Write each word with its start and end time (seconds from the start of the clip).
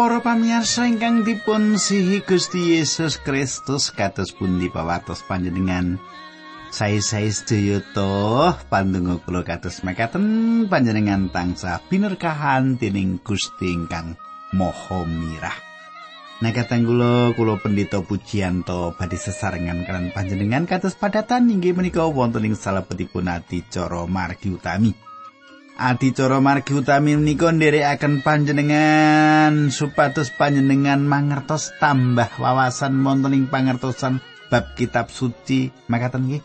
Para 0.00 0.24
pamirsa 0.24 0.88
ingkang 0.88 1.28
dipun 1.28 1.76
sihi 1.76 2.24
Gusti 2.24 2.80
Yesus 2.80 3.20
Kristus 3.20 3.92
kados 3.92 4.32
pundi 4.32 4.72
pawatos 4.72 5.20
panjenengan. 5.28 6.00
Sae-sae 6.72 7.28
sedaya 7.28 7.84
to 7.92 8.48
pandonga 8.72 9.20
kula 9.20 9.44
kados 9.44 9.84
mekaten 9.84 10.64
panjenengan 10.72 11.28
tangsa 11.28 11.84
binerkahan 11.92 12.80
dening 12.80 13.20
Gusti 13.20 13.76
ingkang 13.76 14.16
Maha 14.56 15.04
Mirah. 15.04 15.60
Nekatan 16.40 16.88
kula 16.88 17.36
kula 17.36 17.60
pendeta 17.60 18.00
pujianto 18.00 18.96
badhe 18.96 19.20
sesarengan 19.20 19.84
kalian 19.84 20.16
panjenengan 20.16 20.64
kados 20.64 20.96
padatan 20.96 21.52
inggih 21.52 21.76
menika 21.76 22.08
wonten 22.08 22.48
ing 22.48 22.56
salebetipun 22.56 23.28
adicara 23.28 24.08
margi 24.08 24.48
utami. 24.48 25.09
Adicara 25.80 26.44
margi 26.44 26.76
utami 26.76 27.16
menika 27.16 27.48
nderekaken 27.48 28.20
panjenengan 28.20 29.72
supados 29.72 30.28
panjenengan 30.28 31.00
mangertos 31.00 31.72
tambah 31.80 32.28
wawasan 32.36 33.00
wonten 33.00 33.32
ing 33.32 33.48
pangertosan 33.48 34.20
bab 34.52 34.76
kitab 34.76 35.08
suci. 35.08 35.72
Makaten 35.88 36.28
nggih. 36.28 36.44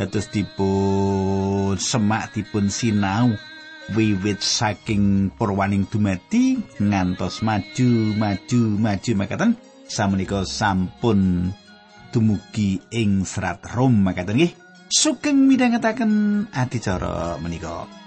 Dados 0.00 0.32
dipun 0.32 1.76
semak 1.76 2.32
dipun 2.32 2.72
sinau 2.72 3.36
wiwit 3.92 4.40
saking 4.40 5.28
purwaning 5.36 5.84
dumadi 5.84 6.56
ngantos 6.80 7.44
maju 7.44 8.16
maju 8.16 8.62
maju. 8.80 9.10
Makaten 9.12 9.60
samenika 9.92 10.48
sampun 10.48 11.52
dumugi 12.16 12.80
ing 12.96 13.28
serat 13.28 13.60
Rom. 13.76 13.92
Makaten 14.00 14.40
nggih. 14.40 14.56
Sugeng 14.88 15.44
midhangetaken 15.44 16.48
adicara 16.56 17.36
menika 17.44 17.99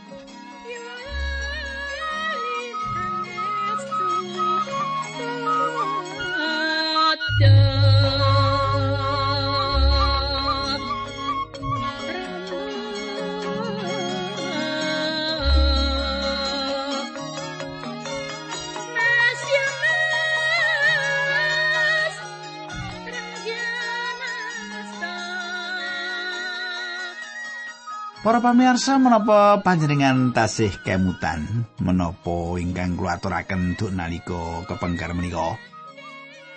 Para 28.23 28.39
pamirsa 28.39 28.95
menapa 29.03 29.59
panjenengan 29.67 30.31
tasih 30.31 30.71
kemutan 30.79 31.67
menapa 31.83 32.55
ingkang 32.55 32.95
kula 32.95 33.19
aturaken 33.19 33.75
duk 33.75 33.91
nalika 33.91 34.63
kepengker 34.63 35.11
menika. 35.11 35.59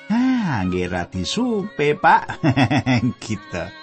Ah, 0.06 0.62
nggih 0.62 0.86
radi 0.86 1.26
supe, 1.26 1.98
Pak. 1.98 2.38
kita. 3.18 3.74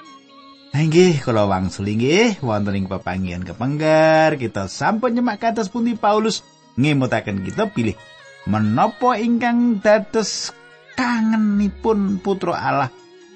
Nggih, 0.74 1.28
kula 1.28 1.44
wangsul 1.44 1.92
nggih 1.92 2.40
wonten 2.40 2.80
ing 2.80 2.88
pepanggihan 2.88 3.44
kepengker 3.44 4.40
kita 4.40 4.66
sampun 4.72 5.14
nyemak 5.14 5.44
kados 5.44 5.68
pundi 5.68 5.94
Paulus 6.00 6.42
ngemutaken 6.80 7.46
kita 7.46 7.70
pilih 7.70 7.94
menapa 8.50 9.20
ingkang 9.20 9.84
dados 9.84 10.50
kangenipun 10.98 12.24
putra 12.26 12.58
Allah 12.58 12.90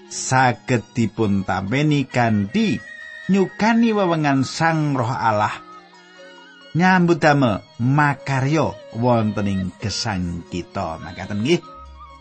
saged 0.10 0.82
dipun 0.98 1.46
tampeni 1.46 2.10
kanthi 2.10 2.97
nyukani 3.28 3.92
wewengan 3.92 4.48
Sang 4.48 4.96
Roh 4.96 5.12
Allah 5.12 5.52
nyambut 6.72 7.20
damel 7.20 7.60
makaryo 7.76 8.72
wonten 8.96 9.48
ing 9.52 9.62
gesang 9.84 10.48
kita 10.48 11.00
makaten 11.04 11.44
nggih 11.44 11.60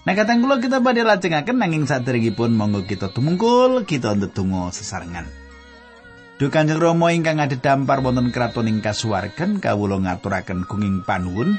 Nah 0.06 0.14
katang 0.14 0.38
kula 0.38 0.62
kita 0.62 0.78
badhe 0.78 1.02
lajengaken 1.02 1.58
nanging 1.58 1.82
saderengipun 1.90 2.54
monggo 2.54 2.86
kita 2.86 3.10
tumungkul 3.10 3.82
kita 3.82 4.14
ndedonga 4.14 4.70
sesarengan. 4.70 5.26
Duh 6.38 6.46
Kanjeng 6.46 6.78
Rama 6.78 7.10
ingkang 7.10 7.42
dampar 7.58 7.98
wonten 8.06 8.30
kraton 8.30 8.70
ing 8.70 8.78
kasuwargan 8.78 9.58
kawula 9.58 9.98
ngaturaken 9.98 10.62
gunging 10.62 11.02
panuwun 11.02 11.58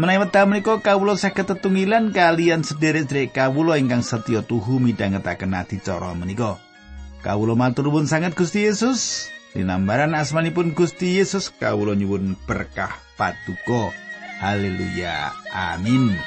menawi 0.00 0.24
wekdal 0.24 0.48
menika 0.48 0.80
kawula 0.80 1.20
saged 1.20 1.52
tetunggilan 1.52 2.16
kalian 2.16 2.64
sederek-sederek 2.64 3.36
kawula 3.36 3.76
ingkang 3.76 4.00
setya 4.00 4.40
tuhu 4.40 4.80
midhangetaken 4.80 5.52
adicara 5.52 6.16
menika. 6.16 6.71
Kawula 7.22 7.54
matur 7.54 7.86
nuwun 7.86 8.10
sanget 8.10 8.34
Gusti 8.34 8.66
Yesus. 8.66 9.30
Dinambaran 9.54 10.10
asmanipun 10.18 10.74
Gusti 10.74 11.22
Yesus 11.22 11.54
kawula 11.54 11.94
nyuwun 11.94 12.34
berkah 12.50 12.98
patuko. 13.14 13.94
Haleluya. 14.42 15.30
Amin. 15.54 16.18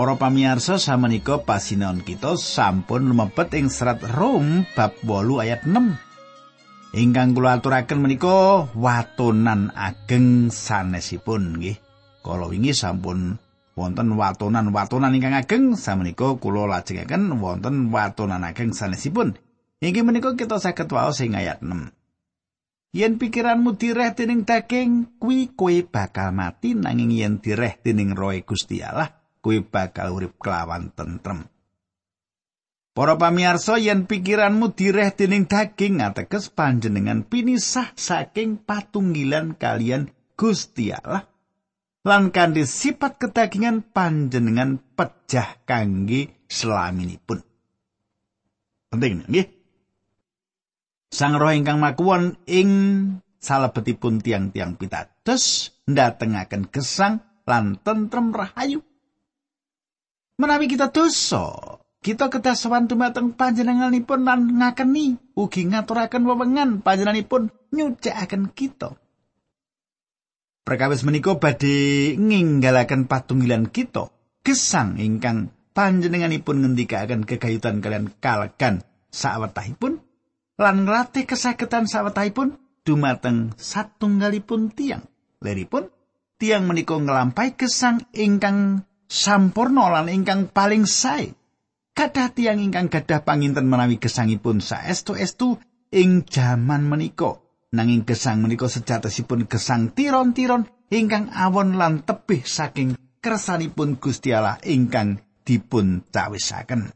Para 0.00 0.16
pamirsa 0.16 0.80
samenika 0.80 1.44
pasinaon 1.44 2.00
kita 2.00 2.32
sampun 2.40 3.12
lumebet 3.12 3.52
ing 3.52 3.68
serat 3.68 4.00
Rom 4.16 4.64
bab 4.72 4.96
8 5.04 5.44
ayat 5.44 5.68
6. 5.68 6.96
Ingkang 6.96 7.36
kula 7.36 7.60
aturaken 7.60 8.00
menika 8.00 8.64
watonan 8.72 9.68
ageng 9.76 10.48
sanesipun 10.48 11.60
nggih. 11.60 11.76
Kala 12.24 12.48
wingi 12.48 12.72
sampun 12.72 13.36
wonten 13.76 14.16
watonan-watonan 14.16 15.20
ingkang 15.20 15.36
ageng 15.36 15.76
samenika 15.76 16.32
kula 16.40 16.64
lajengaken 16.64 17.36
wonten 17.36 17.92
watonan 17.92 18.40
ageng 18.48 18.72
sanesipun. 18.72 19.36
Inggih 19.84 20.00
menika 20.00 20.32
kita 20.32 20.56
saged 20.56 20.88
waos 20.88 21.20
ing 21.20 21.36
ayat 21.36 21.60
6. 21.60 21.92
Yen 22.96 23.20
pikiranmu 23.20 23.76
direh 23.76 24.16
dening 24.16 24.48
daging, 24.48 25.20
kuwi 25.20 25.52
kowe 25.52 25.76
bakal 25.92 26.32
mati 26.32 26.72
nanging 26.72 27.12
yen 27.12 27.36
direh 27.36 27.76
dening 27.84 28.16
roh 28.16 28.32
Gusti 28.48 28.80
Allah, 28.80 29.19
kuwi 29.40 29.64
bakal 29.64 30.16
urip 30.16 30.36
kelawan 30.40 30.92
tentrem. 30.92 31.48
Para 32.90 33.16
pamirsa 33.16 33.80
yen 33.80 34.04
pikiranmu 34.04 34.76
direh 34.76 35.14
dening 35.14 35.48
daging 35.48 36.04
ateges 36.04 36.52
panjenengan 36.52 37.24
pinisah 37.24 37.96
saking 37.96 38.60
patunggilan 38.60 39.56
kalian 39.56 40.12
Gusti 40.34 40.92
Allah 40.92 41.24
lan 42.04 42.32
kanthi 42.32 42.64
sifat 42.64 43.20
kedagingan 43.20 43.84
panjenengan 43.84 44.80
pejah 44.96 45.60
kangge 45.68 46.32
selaminipun. 46.48 47.44
Penting 48.90 49.28
nggih. 49.28 49.46
Sang 51.10 51.38
roh 51.38 51.54
ingkang 51.54 51.78
makuwon 51.78 52.38
ing 52.46 52.70
salebetipun 53.38 54.22
tiang-tiang 54.22 54.78
pitados 54.78 55.74
ndatengaken 55.86 56.70
gesang 56.70 57.22
lan 57.46 57.78
tentrem 57.82 58.34
rahayu. 58.34 58.82
Menawi 60.40 60.72
kita 60.72 60.88
dosa, 60.88 61.52
kita 62.00 62.32
kedah 62.32 62.56
sowan 62.56 62.88
dumateng 62.88 63.36
panjenenganipun 63.36 64.24
lan 64.24 64.56
ngakeni 64.56 65.20
ugi 65.36 65.68
ngaturaken 65.68 66.24
wewengan 66.24 66.80
panjenenganipun 66.80 67.52
nyucikaken 67.76 68.48
kita. 68.56 68.96
Perkawis 70.64 71.04
menika 71.04 71.36
badhe 71.36 72.16
nginggalaken 72.16 73.04
patunggilan 73.04 73.68
kita, 73.68 74.08
gesang 74.40 74.96
ingkang 74.96 75.52
panjenenganipun 75.76 76.64
ngendikaken 76.64 77.28
kegayutan 77.28 77.84
kalian 77.84 78.08
kalekan 78.24 78.80
sawetahipun 79.12 80.00
lan 80.56 80.88
nglatih 80.88 81.28
kesakitan 81.28 81.84
sawetahipun 81.84 82.56
dumateng 82.88 83.52
satunggalipun 83.60 84.72
tiang. 84.72 85.04
Leripun 85.44 85.92
tiang 86.40 86.64
menika 86.64 86.96
nglampahi 86.96 87.60
gesang 87.60 88.00
ingkang 88.16 88.88
sampurna 89.10 89.90
lan 89.90 90.06
ingkang 90.06 90.46
paling 90.54 90.86
sae. 90.86 91.34
Kadah 91.90 92.30
tiang 92.30 92.62
ingkang 92.62 92.86
gadah 92.86 93.26
panginten 93.26 93.66
menawi 93.66 93.98
gesangipun 93.98 94.62
saestu-estu 94.62 95.58
ing 95.90 96.22
jaman 96.24 96.86
menika. 96.86 97.42
Nanging 97.74 98.06
gesang 98.06 98.42
menika 98.42 98.70
sejatosipun 98.70 99.50
gesang 99.50 99.90
tiron-tiron 99.90 100.70
ingkang 100.90 101.30
awon 101.34 101.74
lan 101.78 102.06
tebih 102.06 102.46
saking 102.46 102.94
kersanipun 103.18 103.98
Gusti 103.98 104.32
Allah 104.32 104.58
ingkang 104.62 105.20
dipun 105.42 106.06
cawisaken. 106.08 106.94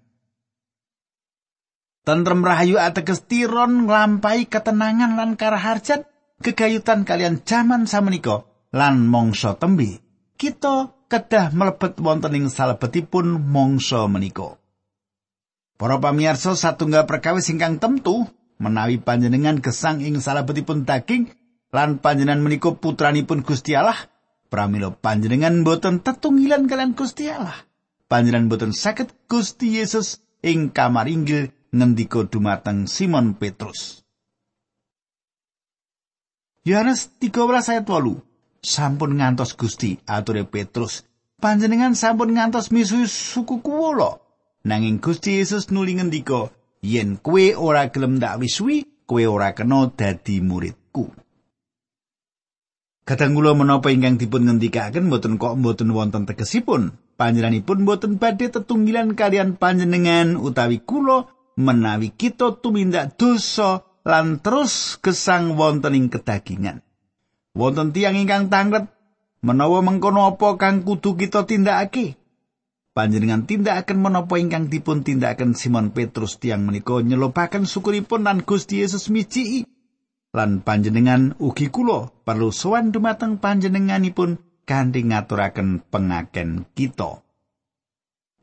Tentrem 2.05 2.41
rahayu 2.45 2.77
ateges 2.77 3.25
tiron 3.25 3.89
nglampahi 3.89 4.51
ketenangan 4.51 5.17
lan 5.17 5.41
karaharjan 5.41 6.05
kegayutan 6.45 7.09
kalian 7.09 7.41
jaman 7.49 7.89
samenika 7.89 8.45
lan 8.77 9.09
mongso 9.09 9.57
tembe. 9.57 10.05
Kita 10.35 11.04
kedah 11.15 11.55
mlebet 11.55 11.95
wonten 12.03 12.35
ing 12.35 12.51
salebetipun 12.51 13.39
mangsa 13.39 14.03
menika. 14.11 14.59
Para 15.79 16.03
pamirsa 16.03 16.59
satunggal 16.59 17.07
perkawis 17.07 17.47
ingkang 17.55 17.79
temtu 17.79 18.27
menawi 18.59 18.99
panjenengan 18.99 19.63
gesang 19.63 20.03
ing 20.03 20.19
salebetipun 20.19 20.83
daging 20.83 21.31
lan 21.71 22.03
panjenengan 22.03 22.43
menika 22.43 22.75
putranipun 22.75 23.47
Gusti 23.47 23.79
Allah 23.79 24.11
pramila 24.51 24.91
panjenengan 24.91 25.63
boten 25.63 26.03
tetunggilan 26.03 26.67
kalian 26.67 26.99
Gusti 26.99 27.31
Allah. 27.31 27.63
Panjenengan 28.11 28.51
boten 28.51 28.75
saged 28.75 29.15
Gusti 29.31 29.79
Yesus 29.79 30.19
ing 30.43 30.75
kamar 30.75 31.07
inggil 31.07 31.55
ngendika 31.71 32.27
dumateng 32.27 32.91
Simon 32.91 33.39
Petrus. 33.39 34.03
Yohanes 36.67 37.07
13 37.23 37.71
ayat 37.71 37.87
8 37.87 38.34
sampun 38.65 39.21
ngantos 39.21 39.55
Gusti 39.55 40.01
ature 40.09 40.49
Petrus. 40.49 41.05
Panjenengan 41.39 41.93
sampun 41.93 42.33
ngantos 42.33 42.73
misuh 42.73 43.05
suku 43.05 43.61
kuwolo 43.61 44.25
nanging 44.65 44.99
Gusti 44.99 45.37
Yesus 45.37 45.69
nuli 45.69 46.01
ngendika 46.01 46.49
yen 46.81 47.21
kue 47.21 47.53
ora 47.53 47.93
gelem 47.93 48.17
ndak 48.17 48.41
wiswi 48.41 48.89
kue 49.05 49.29
ora 49.29 49.53
kena 49.53 49.93
dadi 49.93 50.41
muridku. 50.41 51.13
Kadang 53.05 53.37
kula 53.37 53.53
menapa 53.53 53.93
ingkang 53.93 54.17
dipun 54.17 54.49
ngendikaken 54.49 55.13
mboten 55.13 55.37
kok 55.37 55.61
mboten 55.61 55.93
wonten 55.93 56.25
tegesipun. 56.25 56.97
Panjenenganipun 57.21 57.85
mboten 57.85 58.17
badhe 58.17 58.49
tetunggilan 58.49 59.13
kalian 59.13 59.61
panjenengan 59.61 60.41
utawi 60.41 60.81
kula 60.81 61.29
menawi 61.61 62.11
kita 62.11 62.59
tumindak 62.59 63.15
dosa 63.21 63.85
lan 64.03 64.41
terus 64.41 64.99
gesang 64.99 65.55
wonten 65.55 65.95
ing 65.95 66.07
kedagingan 66.11 66.84
wonten 67.55 67.95
tiang 67.95 68.19
ingkang 68.19 68.51
tanglet 68.51 68.91
menawa 69.41 69.81
mengkono 69.81 70.27
apa 70.27 70.59
kang 70.59 70.83
kudu 70.83 71.15
kita 71.15 71.47
tindakake? 71.47 72.19
Panjenengan 72.95 73.43
tindakaken 73.43 73.99
menapa 73.99 74.39
ingkang 74.39 74.71
dipun 74.71 75.03
tindakaken 75.03 75.59
Simon 75.59 75.91
Petrus 75.91 76.39
tiang 76.39 76.63
menika 76.63 77.03
nyelopaken 77.03 77.67
syukuripun 77.67 78.23
lan 78.23 78.47
Gusti 78.47 78.83
Yesus 78.83 79.11
miciki 79.11 79.67
lan 80.35 80.63
panjenengan 80.63 81.35
ugi 81.43 81.71
kula 81.71 82.11
perlu 82.27 82.55
sowan 82.55 82.95
dumateng 82.95 83.39
panjenenganipun 83.43 84.39
kanthi 84.67 85.11
ngaturaken 85.11 85.83
pengaken 85.91 86.71
kita. 86.75 87.23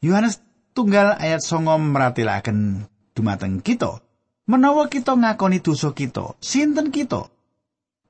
Yohanes 0.03 0.43
tunggal 0.75 1.15
ayat 1.19 1.43
songo 1.43 1.75
meratelaken 1.79 2.87
dumateng 3.15 3.63
kita. 3.63 4.03
Menawa 4.51 4.91
kita 4.91 5.15
ngakoni 5.15 5.63
dosa 5.63 5.95
kita 5.95 6.35
sinten 6.43 6.91
kita 6.91 7.31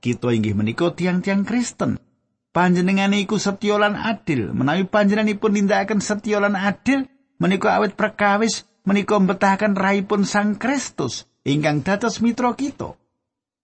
kita 0.02 0.34
inggih 0.34 0.58
menika 0.58 0.90
tiang-tiang 0.90 1.46
Kristen. 1.46 2.02
Panjenengane 2.50 3.22
iku 3.22 3.38
setya 3.38 3.78
adil. 3.80 4.50
Menawi 4.50 4.84
panjenenganipun 4.84 5.56
nindakaken 5.56 6.02
setya 6.02 6.42
lan 6.42 6.58
adil 6.58 7.06
menika 7.38 7.78
awet 7.78 7.94
perkawis 7.94 8.66
menika 8.82 9.16
mbetahaken 9.16 9.78
raipun 9.78 10.26
Sang 10.26 10.58
Kristus 10.58 11.30
ingkang 11.46 11.86
dados 11.86 12.18
mitra 12.18 12.52
kita. 12.58 12.98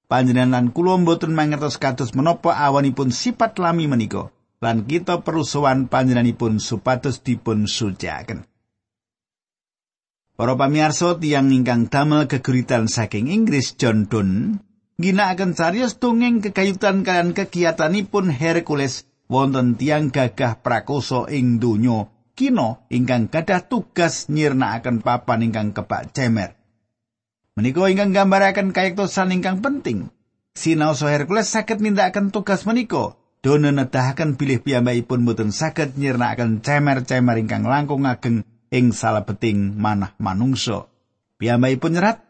Panjenengan 0.09 0.57
lan 0.57 0.67
kula 0.73 0.97
mboten 0.97 1.37
mangertos 1.37 1.77
kados 1.77 2.17
menapa 2.17 2.57
awanipun 2.57 3.13
sifat 3.13 3.61
lami 3.61 3.85
menika 3.85 4.33
lan 4.65 4.89
kita 4.89 5.21
perlu 5.21 5.45
sowan 5.45 5.87
panjenenganipun 5.87 6.57
supados 6.57 7.21
dipun 7.21 7.69
suciaken. 7.69 8.49
Para 10.39 10.55
pamirsa 10.55 11.19
tiyang 11.19 11.51
ingkang 11.51 11.91
damel 11.91 12.31
geguritan 12.31 12.87
saking 12.87 13.27
Inggris 13.27 13.75
John 13.75 14.07
Donne 14.07 14.68
ginakaken 14.99 15.55
cariyos 15.55 16.03
tunging 16.03 16.43
kekayutan 16.43 17.07
kalian 17.07 17.31
kegiatanipun 17.31 18.35
Hercules 18.35 19.07
wonten 19.31 19.79
tiang 19.79 20.11
gagah 20.11 20.59
prakoso 20.59 21.31
ing 21.31 21.63
donya 21.63 22.11
kino 22.35 22.83
ingkang 22.91 23.31
gadah 23.31 23.63
tugas 23.71 24.27
nyirnakaken 24.27 24.99
papan 25.03 25.47
ingkang 25.47 25.71
kebak 25.71 26.11
cemer. 26.11 26.59
Menika 27.55 27.87
ingkang 27.87 28.11
gambaraken 28.11 28.75
kayektosan 28.75 29.35
ingkang 29.35 29.63
penting. 29.63 30.11
Sinaosa 30.59 31.11
Hercules 31.15 31.47
saged 31.47 31.79
nindakaken 31.79 32.35
tugas 32.35 32.67
menika. 32.67 33.15
Dono 33.39 33.71
nedahaken 33.71 34.35
bilih 34.35 34.67
piyambakipun 34.67 35.23
boten 35.23 35.55
saged 35.55 35.95
nyirnakaken 35.95 36.59
cemer-cemer 36.63 37.39
ingkang 37.39 37.67
langkung 37.67 38.03
ageng 38.03 38.43
ing 38.75 38.91
salebeting 38.91 39.79
manah 39.79 40.19
manungsa. 40.19 40.91
Piyambakipun 41.39 41.95
nyerat 41.95 42.28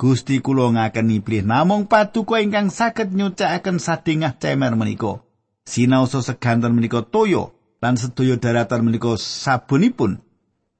Gusti 0.00 0.40
kula 0.40 0.72
ngakeni 0.72 1.20
pilih 1.20 1.44
namung 1.44 1.84
paduka 1.84 2.40
ingkang 2.40 2.72
saged 2.72 3.12
nyucakaken 3.12 3.76
sadingah 3.76 4.32
cemer 4.40 4.72
menika. 4.72 5.20
Sinaosa 5.68 6.24
seganten 6.24 6.72
menika 6.72 7.04
toyo 7.04 7.52
lan 7.84 8.00
sedaya 8.00 8.40
daratan 8.40 8.88
menika 8.88 9.12
sabunipun. 9.20 10.24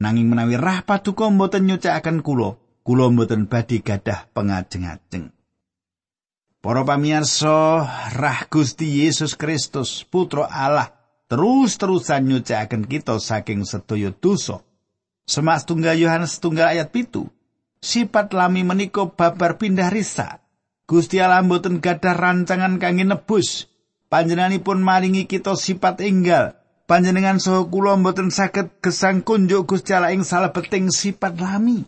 Nanging 0.01 0.33
menawi 0.33 0.57
rah 0.57 0.81
paduka 0.89 1.29
mboten 1.29 1.69
nyucakaken 1.69 2.25
kula, 2.25 2.57
kula 2.81 3.13
mboten 3.13 3.45
badhe 3.45 3.85
gadah 3.85 4.25
pengajeng-ajeng. 4.33 5.37
Para 6.65 6.81
pamirsa, 6.89 7.85
rah 8.17 8.41
Gusti 8.49 9.05
Yesus 9.05 9.37
Kristus, 9.37 10.01
Putra 10.01 10.49
Allah, 10.49 10.97
terus-terusan 11.29 12.25
nyucakaken 12.25 12.89
kita 12.89 13.21
saking 13.21 13.69
sedaya 13.69 14.17
dosa. 14.17 14.65
Semak 15.29 15.69
tunggal 15.69 16.01
Yohanes 16.01 16.41
tunggal 16.41 16.73
ayat 16.73 16.89
pitu. 16.89 17.29
Sipat 17.81 18.37
lami 18.37 18.61
menika 18.61 19.09
babar 19.09 19.57
pindah 19.57 19.89
risa. 19.89 20.45
Gusti 20.85 21.17
Allah 21.17 21.41
mboten 21.41 21.81
gadah 21.81 22.13
rancangan 22.13 22.77
kangge 22.77 23.09
nebus. 23.09 23.73
Panjenenganipun 24.13 24.85
maringi 24.85 25.25
kita 25.25 25.57
sifat 25.57 26.05
enggal. 26.05 26.61
Panjenengan 26.85 27.41
saha 27.41 27.65
kula 27.71 27.97
mboten 27.97 28.29
saged 28.29 28.83
gesang 28.85 29.25
kunjuk 29.25 29.65
Gusti 29.65 29.97
Allah 29.97 30.13
ing 30.13 30.27
salebeting 30.27 30.93
sifat 30.93 31.41
lami. 31.41 31.87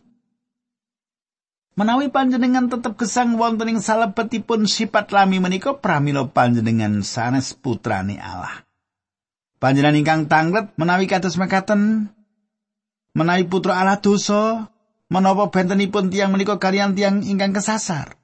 Menawi 1.72 2.12
panjenengan 2.12 2.68
tetep 2.68 3.00
gesang 3.00 3.40
wonten 3.40 3.64
ing 3.72 3.80
salebetipun 3.80 4.69
sifat 4.69 5.08
lami 5.08 5.40
menika 5.40 5.81
pramila 5.81 6.28
panjenengan 6.28 7.00
sanes 7.00 7.56
putrane 7.56 8.20
Allah. 8.20 8.60
Panjenengan 9.56 9.96
ingkang 9.96 10.22
tanglet 10.28 10.69
menawi 10.76 11.08
kados 11.08 11.40
mekaten 11.40 12.12
menawi 13.17 13.48
putra 13.48 13.81
Allah 13.81 13.96
dosa 14.05 14.69
menapa 15.12 15.52
bentenipun 15.52 16.08
tiang 16.08 16.32
menika 16.32 16.56
kalian 16.56 16.96
tiang 16.96 17.20
ingkang 17.20 17.52
kesasar. 17.52 18.16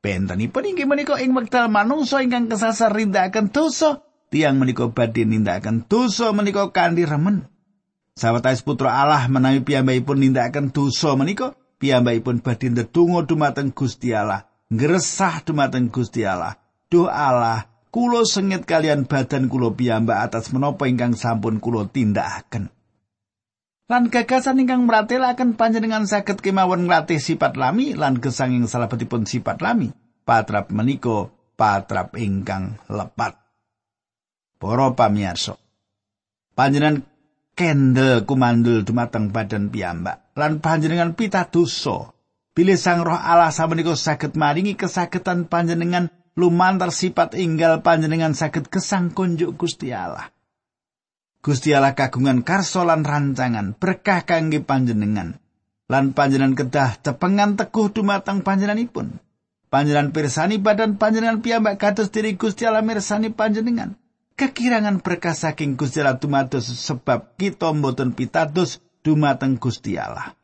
Bentenipun 0.00 0.64
inggih 0.64 0.88
menika 0.88 1.20
ing 1.20 1.36
wekdal 1.36 1.68
manungsa 1.68 2.24
ingkang 2.24 2.48
kesasar 2.48 2.96
rindakaken 2.96 3.52
dosa, 3.52 4.00
tiang 4.32 4.56
menika 4.56 4.88
badhe 4.88 5.28
nindakaken 5.28 5.84
dosa 5.84 6.32
menika 6.32 6.72
kanthi 6.72 7.04
remen. 7.04 7.44
Sawetawis 8.16 8.64
putra 8.64 8.96
Allah 9.04 9.28
menawi 9.28 9.60
piyambakipun 9.60 10.24
nindakaken 10.24 10.72
dosa 10.72 11.12
menika, 11.14 11.52
piyambakipun 11.76 12.40
badhe 12.40 12.72
ndedonga 12.72 13.28
dumateng 13.28 13.76
Gusti 13.76 14.16
Allah, 14.16 14.48
ngresah 14.72 15.44
dumateng 15.44 15.92
Gusti 15.92 16.24
Allah. 16.24 16.56
Duh 16.88 17.12
Allah, 17.12 17.68
kula 17.92 18.24
sengit 18.24 18.64
kalian 18.64 19.04
badan 19.04 19.52
kula 19.52 19.76
piyambak 19.76 20.32
atas 20.32 20.48
menapa 20.50 20.88
ingkang 20.88 21.12
sampun 21.12 21.60
kula 21.60 21.88
tindakaken. 21.92 22.72
Lan 23.92 24.08
gagasan 24.08 24.64
ingkang 24.64 24.88
meratelaken 24.88 25.52
panjenengan 25.60 26.08
saged 26.08 26.40
kemawon 26.40 26.88
nglatih 26.88 27.20
sifat 27.20 27.60
lami 27.60 27.92
lan 27.92 28.16
gesanging 28.16 28.64
salabetipun 28.64 29.28
sifat 29.28 29.60
lami. 29.60 29.92
Patrap 30.24 30.72
menika 30.72 31.28
patrap 31.60 32.16
ingkang 32.16 32.80
lepat. 32.88 33.36
Para 34.56 34.94
pamirsa 34.96 35.60
panjenengan 36.56 37.02
kendel 37.52 38.24
kumandul 38.24 38.84
dumateng 38.84 39.32
badan 39.32 39.68
piyambak 39.68 40.32
lan 40.36 40.60
panjenengan 40.60 41.12
pitadosa 41.16 42.12
bilih 42.52 42.76
sang 42.76 43.04
roh 43.04 43.16
Allah 43.16 43.52
samenika 43.52 43.96
saged 43.96 44.36
maringi 44.36 44.76
kesagetan 44.76 45.48
panjenengan 45.48 46.12
lumantar 46.36 46.92
sifat 46.92 47.36
inggal 47.36 47.84
panjenengan 47.84 48.32
saged 48.32 48.68
gesang 48.72 49.12
kunjuk 49.12 49.56
Gusti 49.56 49.92
Allah 49.92 50.32
Gusti 51.42 51.74
Allah 51.74 51.98
kagungan 51.98 52.46
karso 52.46 52.86
lan 52.86 53.02
rancangan 53.02 53.74
berkah 53.74 54.22
kangge 54.22 54.62
panjenengan. 54.62 55.42
Lan 55.90 56.14
panjenengan 56.14 56.54
kedah 56.54 57.02
tepengan 57.02 57.58
teguh 57.58 57.90
dumateng 57.90 58.46
panjenenganipun. 58.46 59.18
Panjenengan 59.66 60.14
pirsani 60.14 60.62
badan 60.62 61.02
panjenengan 61.02 61.42
piyambak 61.42 61.82
kados 61.82 62.14
diri 62.14 62.38
Gusti 62.38 62.62
Allah 62.62 62.86
mirsani 62.86 63.34
panjenengan. 63.34 63.98
Kekirangan 64.38 65.02
berkah 65.02 65.34
saking 65.34 65.74
Gusti 65.74 65.98
Allah 65.98 66.22
dumados 66.22 66.70
sebab 66.70 67.34
kita 67.34 67.74
mboten 67.74 68.14
pitados 68.14 68.78
dumateng 69.02 69.58
Gusti 69.58 69.98
Allah. 69.98 70.38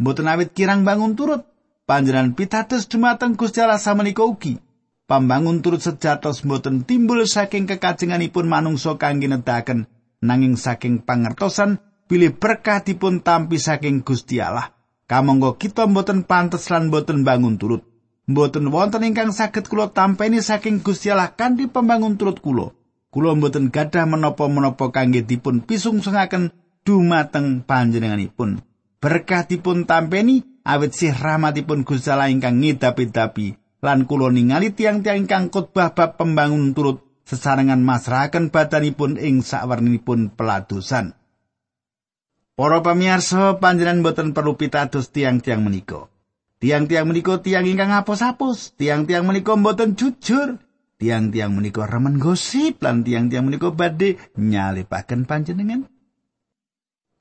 Mboten 0.00 0.32
awit 0.32 0.56
kirang 0.56 0.80
bangun 0.80 1.12
turut 1.12 1.44
panjenengan 1.84 2.32
pitados 2.32 2.88
dumateng 2.88 3.36
Gusti 3.36 3.60
Allah 3.60 3.76
samenika 3.76 4.24
ugi. 4.24 4.56
Pambangun 5.04 5.60
turut 5.60 5.84
sejatos 5.84 6.40
mboten 6.40 6.88
timbul 6.88 7.28
saking 7.28 7.68
kekajenganipun 7.68 8.48
manungsa 8.48 8.96
kangge 8.96 9.28
nedahaken 9.28 9.84
nanging 10.22 10.58
saking 10.58 11.02
pangertosan 11.06 11.78
pilih 12.08 12.34
berkah 12.34 12.82
dipun 12.82 13.20
tampi 13.20 13.60
saking 13.60 14.02
Gusti 14.02 14.40
Allah. 14.42 14.74
Kamangga 15.08 15.56
kita 15.56 15.88
mboten 15.88 16.28
pantes 16.28 16.68
lan 16.68 16.92
mboten 16.92 17.24
bangun 17.24 17.56
turut. 17.56 17.84
Mboten 18.28 18.68
wonten 18.68 19.08
ingkang 19.08 19.32
saged 19.32 19.72
kula 19.72 19.88
tampeni 19.88 20.44
saking 20.44 20.84
Gusti 20.84 21.08
Allah 21.08 21.32
kanthi 21.32 21.64
pembangun 21.64 22.20
turut 22.20 22.44
kula. 22.44 22.76
Kula 23.08 23.32
mboten 23.32 23.72
gadah 23.72 24.04
menapa-menapa 24.04 24.92
kangge 24.92 25.24
dipun 25.24 25.64
pisungsungaken 25.64 26.52
dumateng 26.84 27.64
panjenenganipun. 27.64 28.60
Berkah 29.00 29.48
dipun 29.48 29.88
tampeni 29.88 30.44
awit 30.60 30.92
sih 30.92 31.08
rahmatipun 31.08 31.88
Gusti 31.88 32.12
Allah 32.12 32.28
ingkang 32.28 32.60
ngidapi-dapi 32.60 33.80
lan 33.80 34.04
kula 34.04 34.28
ningali 34.28 34.74
tiang-tiang 34.76 35.24
ingkang 35.24 35.48
khotbah 35.48 35.96
bab 35.96 36.20
pembangun 36.20 36.76
turut 36.76 37.07
sesarengan 37.28 37.84
masrahaken 37.84 38.48
badanipun 38.48 39.20
ing 39.20 39.44
sakwerninipun 39.44 40.32
peladusan. 40.32 41.12
Para 42.56 42.82
pamirsa, 42.82 43.60
panjenengan 43.62 44.02
boten 44.02 44.34
perlu 44.34 44.58
pitados 44.58 45.14
tiang-tiang 45.14 45.62
menika. 45.62 46.10
Tiang-tiang 46.58 47.06
menika 47.06 47.38
tiang 47.38 47.62
ingkang 47.70 47.94
apus-apus, 47.94 48.74
tiang-tiang 48.74 49.22
menika 49.22 49.54
boten 49.54 49.94
jujur, 49.94 50.58
tiang-tiang 50.98 51.54
menika 51.54 51.86
remen 51.86 52.18
gosip 52.18 52.82
lan 52.82 53.06
tiang-tiang 53.06 53.46
menika 53.46 53.70
badhe 53.70 54.18
nyalipaken 54.34 55.22
panjenengan. 55.22 55.86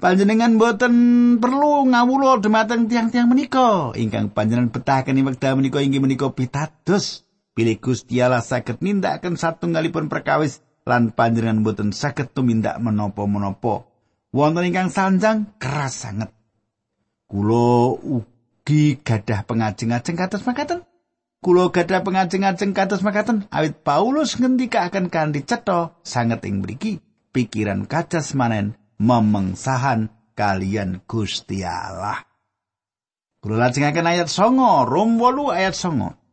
Panjenengan 0.01 0.57
boten 0.57 0.95
perlu 1.37 1.85
ngawula 1.85 2.41
dhumateng 2.41 2.89
tiang-tiang 2.89 3.29
menika 3.29 3.93
ingkang 3.93 4.33
panjenengan 4.33 4.73
betahaken 4.73 5.21
ing 5.21 5.25
wekdal 5.29 5.53
menika 5.61 5.85
inggih 5.85 6.01
menika 6.01 6.33
pitados. 6.33 7.26
Pilih 7.57 7.81
Gusti 7.81 8.21
Allah 8.21 8.45
saged 8.45 8.85
nindakaken 8.85 9.33
satunggalipun 9.33 10.13
perkawis 10.13 10.61
lan 10.85 11.09
panjenengan 11.09 11.65
boten 11.65 11.89
saged 11.89 12.29
tumindak 12.37 12.77
menapa-menapa. 12.77 13.89
Wonten 14.29 14.69
ingkang 14.69 14.93
sanjang 14.93 15.57
keras 15.57 16.05
sanget. 16.05 16.29
Kulo 17.25 17.97
ugi 17.97 19.01
gadah 19.01 19.41
pengajeng-ajeng 19.49 20.13
kados 20.13 20.45
makaten. 20.45 20.85
Kulo 21.41 21.73
gadah 21.73 22.05
pengajeng-ajeng 22.05 22.77
kados 22.77 23.01
makaten 23.01 23.49
awit 23.49 23.81
Paulus 23.81 24.37
ngendikaken 24.37 25.09
kanthi 25.09 25.41
cetha 25.41 25.97
sanget 26.05 26.45
ing 26.45 26.61
mriki 26.61 27.01
pikiran 27.33 27.89
kacas 27.89 28.37
manen 28.37 28.77
memengsahan 29.01 30.13
kalian 30.37 31.01
Gusti 31.09 31.65
Allah. 31.65 32.21
Kulo 33.41 33.57
lajengaken 33.57 34.05
ayat 34.05 34.29
9, 34.29 34.85
Rom 34.85 35.17
8 35.17 35.57
ayat 35.57 35.73
9. 35.73 36.26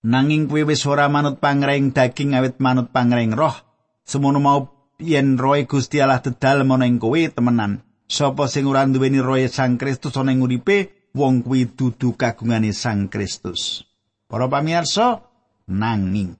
Nanging 0.00 0.48
kuwi 0.48 0.64
wis 0.64 0.88
ora 0.88 1.12
manut 1.12 1.44
pangreng 1.44 1.92
daging 1.92 2.32
awit 2.32 2.56
manut 2.56 2.88
pangreng 2.88 3.36
roh. 3.36 3.52
Semono 4.00 4.40
mau 4.40 4.60
yen 4.96 5.36
roe 5.36 5.68
Gusti 5.68 6.00
Allah 6.00 6.24
dedal 6.24 6.64
ana 6.64 6.88
ing 6.88 6.96
kowe 6.96 7.20
temenan. 7.28 7.84
Sapa 8.08 8.48
sing 8.48 8.64
ora 8.64 8.88
duweni 8.88 9.20
roe 9.20 9.44
Sang 9.52 9.76
Kristus 9.76 10.16
ana 10.16 10.32
ing 10.32 10.40
uripe 10.40 11.10
wong 11.12 11.44
kuwi 11.44 11.68
dudu 11.76 12.16
kagungane 12.16 12.72
Sang 12.72 13.12
Kristus. 13.12 13.84
Para 14.24 14.48
pamirsa, 14.48 15.20
nanging 15.68 16.38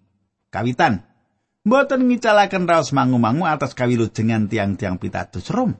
kawitan 0.48 1.04
mboten 1.62 2.08
ngicalaken 2.08 2.64
raos 2.66 2.90
mangu-mangu 2.96 3.44
atas 3.44 3.76
kawilujengan 3.76 4.48
tiang-tiang 4.48 4.96
pitados 4.96 5.52
Rom. 5.52 5.76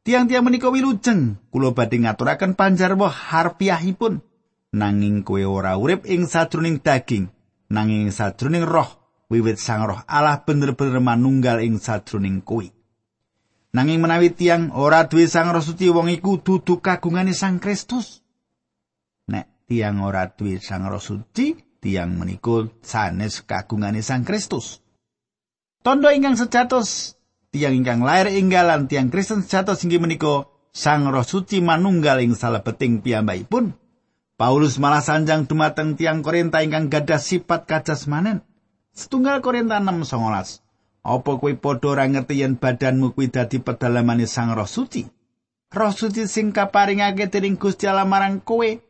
Tiang-tiang 0.00 0.42
menika 0.42 0.72
wilujeng, 0.72 1.38
kula 1.52 1.76
badhe 1.76 2.02
ngaturaken 2.02 2.56
panjarwa 2.56 3.12
harfiahipun. 3.12 4.24
Nanging 4.70 5.26
kowe 5.26 5.42
ora 5.42 5.74
urip 5.74 6.06
ing 6.06 6.30
sajroning 6.30 6.78
daging, 6.78 7.26
nanging 7.74 8.14
sajroning 8.14 8.62
roh, 8.62 8.86
wiwit 9.26 9.58
Sang 9.58 9.82
Roh 9.82 10.06
Allah 10.06 10.46
bener-bener 10.46 11.02
manunggal 11.02 11.58
ing 11.58 11.82
sajroning 11.82 12.46
kowe. 12.46 12.62
Nanging 13.74 13.98
menawi 13.98 14.30
tiang 14.30 14.70
ora 14.70 15.10
duwe 15.10 15.26
Sang 15.26 15.50
Roh 15.50 15.62
Suci 15.62 15.90
wong 15.90 16.10
iku 16.10 16.38
dudu 16.38 16.78
kagungane 16.78 17.34
Sang 17.34 17.58
Kristus. 17.58 18.22
Nek 19.26 19.66
tiang 19.66 20.06
ora 20.06 20.30
duwe 20.30 20.62
Sang 20.62 20.86
Roh 20.86 21.02
Suci, 21.02 21.54
tiang 21.82 22.14
menika 22.14 22.70
sanes 22.82 23.42
kagungane 23.42 24.06
Sang 24.06 24.22
Kristus. 24.22 24.82
Tondo 25.82 26.14
ingkang 26.14 26.38
sejatos 26.38 27.18
tiang 27.50 27.74
ingkang 27.74 28.06
lair 28.06 28.30
inggalan 28.30 28.86
tiang 28.86 29.10
Kristen 29.10 29.42
sejatos 29.42 29.82
inggih 29.82 29.98
menika 29.98 30.46
Sang 30.70 31.10
Roh 31.10 31.26
Suci 31.26 31.58
manunggal 31.58 32.22
ing 32.22 32.38
salebeting 32.38 33.02
piyambakipun. 33.02 33.79
Paulus 34.40 34.80
malah 34.80 35.04
sanjang 35.04 35.44
dumateng 35.44 36.00
tiang 36.00 36.24
Korinta 36.24 36.64
ingkang 36.64 36.88
gadah 36.88 37.20
sifat 37.20 37.68
kajasmanen. 37.68 38.40
Setunggal 38.96 39.44
Korinta 39.44 39.76
6:19. 39.84 40.64
Apa 41.04 41.36
kowe 41.36 41.52
padha 41.60 41.92
ora 41.92 42.08
ngerti 42.08 42.40
yen 42.40 42.56
badanmu 42.56 43.12
kuwi 43.12 43.28
dadi 43.28 43.60
pedalamane 43.60 44.24
Sang 44.24 44.56
Roh 44.56 44.64
Suci? 44.64 45.04
Roh 45.68 45.92
Suci 45.92 46.24
sing 46.24 46.56
kaparingake 46.56 47.28
dening 47.28 47.60
Gusti 47.60 47.84
Allah 47.84 48.08
marang 48.08 48.40
kowe. 48.40 48.80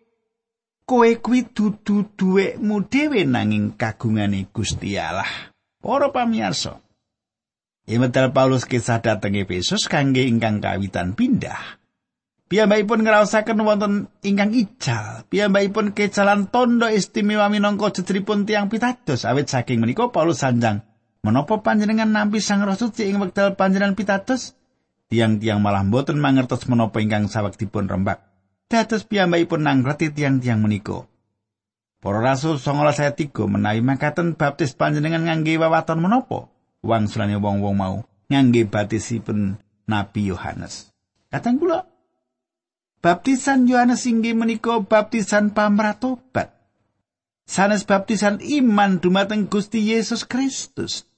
Kowe 0.87 1.11
kuwi 1.19 1.51
dudu 1.51 2.07
duwekmu 2.15 2.87
dhewe 2.87 3.27
nanging 3.27 3.75
kagungane 3.75 4.47
Gusti 4.55 4.95
Allah. 4.95 5.51
Para 5.83 6.15
pamirsa, 6.15 6.79
Imedal 7.91 8.31
Paulus 8.31 8.71
kisah 8.71 9.03
dhateng 9.03 9.35
Efesus 9.35 9.91
kangge 9.91 10.23
ingkang 10.31 10.63
kawitan 10.63 11.19
pindah. 11.19 11.80
Piyambakipun 12.51 13.07
ngraosaken 13.07 13.63
wonten 13.63 14.11
ingkang 14.27 14.51
ical. 14.51 15.23
Piyambakipun 15.31 15.95
kecalan 15.95 16.51
tondo 16.51 16.91
istimewa 16.91 17.47
minangka 17.47 17.95
jejeripun 17.95 18.43
tiang 18.43 18.67
pitados 18.67 19.23
awit 19.23 19.47
saking 19.47 19.79
menika 19.79 20.11
Paulus 20.11 20.43
sanjang 20.43 20.83
Menapa 21.21 21.61
panjenengan 21.61 22.09
nampi 22.09 22.41
Sang 22.41 22.65
Roh 22.65 22.73
Suci 22.73 23.05
ing 23.05 23.21
wekdal 23.21 23.53
panjenengan 23.53 23.93
pitados? 23.93 24.57
Tiang-tiang 25.13 25.61
malah 25.61 25.85
mboten 25.85 26.17
mangertos 26.17 26.65
menapa 26.65 26.97
ingkang 27.05 27.29
sawektipun 27.29 27.93
rembak. 27.93 28.25
Dados 28.73 29.05
piyambakipun 29.05 29.61
nangreti 29.61 30.09
tiang-tiang 30.17 30.65
menika. 30.65 31.05
Para 32.01 32.25
rasul 32.25 32.57
19 32.57 33.05
ayat 33.05 33.15
3 33.21 33.37
menawi 33.37 33.85
makaten 33.85 34.33
baptis 34.33 34.73
panjenengan 34.73 35.29
ngangge 35.29 35.61
wawaton 35.61 36.01
menapa? 36.01 36.49
Wangsulane 36.81 37.37
wong-wong 37.37 37.77
mau 37.77 37.97
ngangge 38.33 38.65
baptisipun 38.65 39.61
Nabi 39.85 40.33
Yohanes. 40.33 40.89
Kateng 41.29 41.61
kula 41.61 41.90
Baptisan 43.01 43.65
Yohanes 43.65 44.05
inggih 44.05 44.37
menika 44.37 44.85
baptisan 44.85 45.57
pamratobat. 45.57 46.53
Sanes 47.49 47.89
baptisan 47.89 48.45
iman 48.45 49.01
dumateng 49.01 49.49
Gusti 49.49 49.81
Yesus 49.81 50.29
Kristus. 50.29 51.09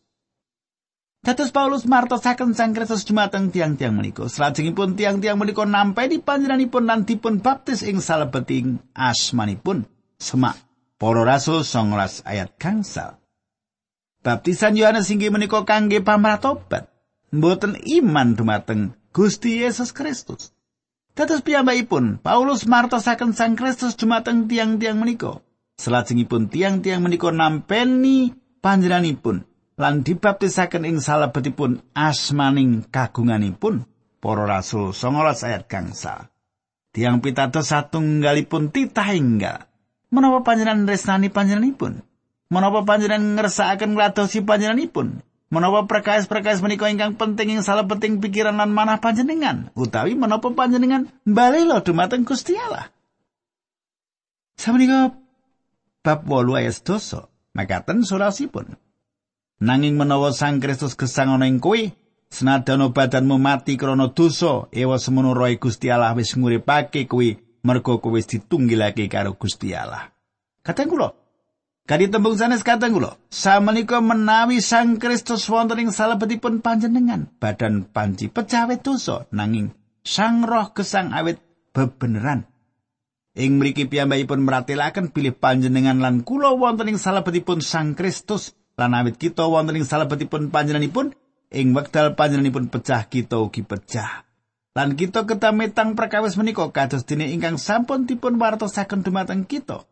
Dados 1.26 1.50
Paulus 1.50 1.82
martosaken 1.82 2.54
Sang 2.54 2.70
Kristus 2.70 3.02
dumateng 3.02 3.50
tiang-tiang 3.50 3.98
menika. 3.98 4.30
Salajengipun 4.30 4.94
tiang-tiang 4.94 5.34
menika 5.34 5.66
nampi 5.66 6.22
panjenenganipun 6.22 6.86
lan 6.86 7.02
dipun 7.02 7.42
baptis 7.42 7.82
ing 7.82 7.98
salebeting 7.98 8.78
asmanipun. 8.94 9.82
Semak 10.22 10.54
Para 11.02 11.26
Rasul 11.26 11.66
19 11.66 12.22
ayat 12.22 12.54
gangsal. 12.62 13.18
Baptisan 14.22 14.78
Yohanes 14.78 15.10
inggih 15.10 15.34
menika 15.34 15.66
kangge 15.66 15.98
pamratobat, 15.98 16.86
mboten 17.34 17.74
iman 17.74 18.38
dumateng 18.38 18.94
Gusti 19.10 19.66
Yesus 19.66 19.90
Kristus. 19.90 20.54
Dados 21.12 21.44
piyambakipun 21.44 22.24
Paulus 22.24 22.64
martosaken 22.64 23.36
Sang 23.36 23.52
Kristus 23.52 24.00
dumateng 24.00 24.48
tiang-tiang 24.48 24.96
menika. 24.96 25.44
Salajengipun 25.76 26.48
tiang-tiang 26.48 27.04
menika 27.04 27.28
nampeni 27.28 28.32
panjenenganipun 28.64 29.44
lan 29.76 30.00
dibaptisaken 30.00 30.88
ing 30.88 31.04
salebetipun 31.04 31.84
asmaning 31.92 32.88
kagunganipun 32.88 33.84
para 34.24 34.48
rasul 34.48 34.96
19 34.96 35.48
ayat 35.52 35.68
gangsa. 35.68 36.32
Tiang 36.96 37.20
pitados 37.20 37.68
satunggalipun 37.68 38.72
titah 38.72 39.12
enggal. 39.12 39.68
Menapa 40.08 40.40
panjenengan 40.44 40.88
resnani 40.88 41.28
panjenenganipun? 41.28 42.00
Menapa 42.48 42.88
panjenengan 42.88 43.36
ngersakaken 43.36 44.00
ngladosi 44.00 44.44
panjenenganipun? 44.48 45.20
Menapa 45.52 45.84
perkais-perkais 45.84 46.64
menika 46.64 46.88
ingkang 46.88 47.20
penting 47.20 47.52
ing 47.52 47.60
salebeting 47.60 48.24
pikiran 48.24 48.56
lan 48.56 48.72
manah 48.72 49.04
panjenengan? 49.04 49.68
Utawi 49.76 50.16
menapa 50.16 50.48
panjenengan 50.48 51.12
balelo 51.28 51.76
dumateng 51.84 52.24
Gusti 52.24 52.56
Allah? 52.56 52.88
Samenika 54.56 55.12
bab 56.00 56.24
8 56.24 56.56
ayat 56.56 56.80
2 56.80 57.52
makaten 57.52 58.00
surasipun. 58.00 58.80
Nanging 59.60 60.00
menawa 60.00 60.32
Sang 60.32 60.56
Kristus 60.56 60.96
gesang 60.96 61.36
ana 61.36 61.44
ing 61.44 61.60
kowe, 61.60 61.78
senadyan 62.32 62.88
badanmu 62.88 63.36
mati 63.36 63.76
krana 63.76 64.08
dosa, 64.08 64.72
ewa 64.72 64.96
semono 64.96 65.36
roe 65.36 65.60
Gusti 65.60 65.92
Allah 65.92 66.16
wis 66.16 66.32
nguripake 66.32 67.04
kowe 67.04 67.28
mergo 67.60 68.00
kowe 68.00 68.16
wis 68.16 68.24
ditunggilake 68.24 69.04
karo 69.06 69.36
Gusti 69.36 69.76
Allah. 69.76 70.10
Kateng 70.64 70.88
kula, 70.88 71.12
Kadi 71.82 72.14
tembung 72.14 72.38
sanes 72.38 72.62
kateng 72.62 72.94
kula, 72.94 73.18
samenika 73.26 73.98
menawi 73.98 74.62
Sang 74.62 75.02
Kristus 75.02 75.50
wonten 75.50 75.82
ing 75.82 75.90
salebetipun 75.90 76.62
panjenengan, 76.62 77.26
badan 77.42 77.90
panci 77.90 78.30
pecawe 78.30 78.70
dosa, 78.78 79.26
nanging 79.34 79.74
Sang 80.06 80.46
Roh 80.46 80.70
gesang 80.70 81.10
awit 81.10 81.42
bebeneran. 81.74 82.46
Ing 83.34 83.58
mriki 83.58 83.90
piyambakipun 83.90 84.46
meratelaken 84.46 85.10
bilih 85.10 85.34
panjenengan 85.34 85.98
lan 85.98 86.22
kula 86.22 86.54
wonten 86.54 86.86
ing 86.86 87.02
salebetipun 87.02 87.58
Sang 87.58 87.98
Kristus 87.98 88.54
lan 88.78 88.94
awit 88.94 89.18
kita 89.18 89.50
wonten 89.50 89.82
ing 89.82 89.86
salebetipun 89.86 90.54
panjenenganipun 90.54 91.18
ing 91.50 91.74
wekdal 91.74 92.14
panjenenganipun 92.14 92.70
pecah 92.70 93.10
kita 93.10 93.42
ugi 93.42 93.66
pecah. 93.66 94.22
Lan 94.78 94.94
kita 94.94 95.26
ketametang 95.26 95.98
perkawis 95.98 96.38
menika 96.38 96.62
kados 96.70 97.02
dene 97.10 97.26
ingkang 97.34 97.58
sampun 97.58 98.06
dipun 98.06 98.38
wartosaken 98.38 99.02
dumateng 99.02 99.50
kita 99.50 99.82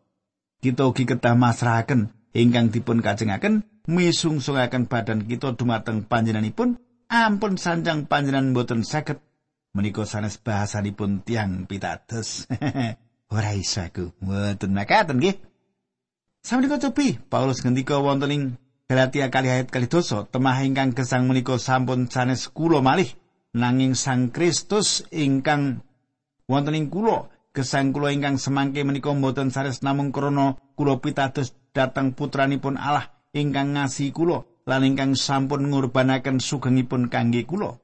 kita 0.61 0.87
ugi 0.87 1.09
kedah 1.09 1.33
masrahaken. 1.33 2.13
Ingkang 2.31 2.71
dipun 2.71 3.03
kajengaken 3.03 3.67
misungsungaken 3.91 4.87
badan 4.87 5.27
kita 5.27 5.57
dumateng 5.57 6.07
panjenenganipun. 6.07 6.79
Ampun 7.11 7.59
sanjang 7.59 8.07
panjenengan 8.07 8.55
boten 8.55 8.87
saged. 8.87 9.19
Menika 9.75 10.07
sanes 10.07 10.39
bahasanipun 10.39 11.27
tiang 11.27 11.67
pitados. 11.67 12.47
Ora 13.35 13.51
iso 13.51 13.83
aku. 13.83 14.15
Mboten 14.23 14.71
makaten 14.71 15.19
nggih. 15.19 15.35
Sampun 16.41 16.71
cobi 16.79 17.19
Paulus 17.19 17.61
ngendika 17.61 17.99
wonten 17.99 18.31
ing 18.31 18.43
Galatia 18.91 19.31
kali 19.31 19.47
ayat 19.47 19.71
kali 19.71 19.87
dosa 19.87 20.27
temah 20.27 20.59
ingkang 20.67 20.91
gesang 20.91 21.23
menika 21.23 21.55
sampun 21.55 22.11
sanes 22.11 22.51
kula 22.51 22.83
malih 22.83 23.07
nanging 23.55 23.95
Sang 23.95 24.35
Kristus 24.35 25.07
ingkang 25.15 25.79
wonten 26.43 26.75
ing 26.75 26.91
kula 26.91 27.31
gesang 27.51 27.91
kula 27.91 28.15
ingkang 28.15 28.39
semangke 28.39 28.79
menika 28.87 29.11
mboten 29.11 29.51
sanes 29.51 29.83
namung 29.83 30.15
krana 30.15 30.55
kula 30.79 31.03
pitados 31.03 31.51
dhateng 31.75 32.15
putranipun 32.15 32.79
Allah 32.79 33.11
ingkang 33.35 33.75
ngasi 33.75 34.15
kula 34.15 34.47
lan 34.63 34.87
ingkang 34.87 35.19
sampun 35.19 35.67
ngurbanaken 35.67 36.39
sugengipun 36.39 37.11
kangge 37.11 37.43
kula 37.43 37.75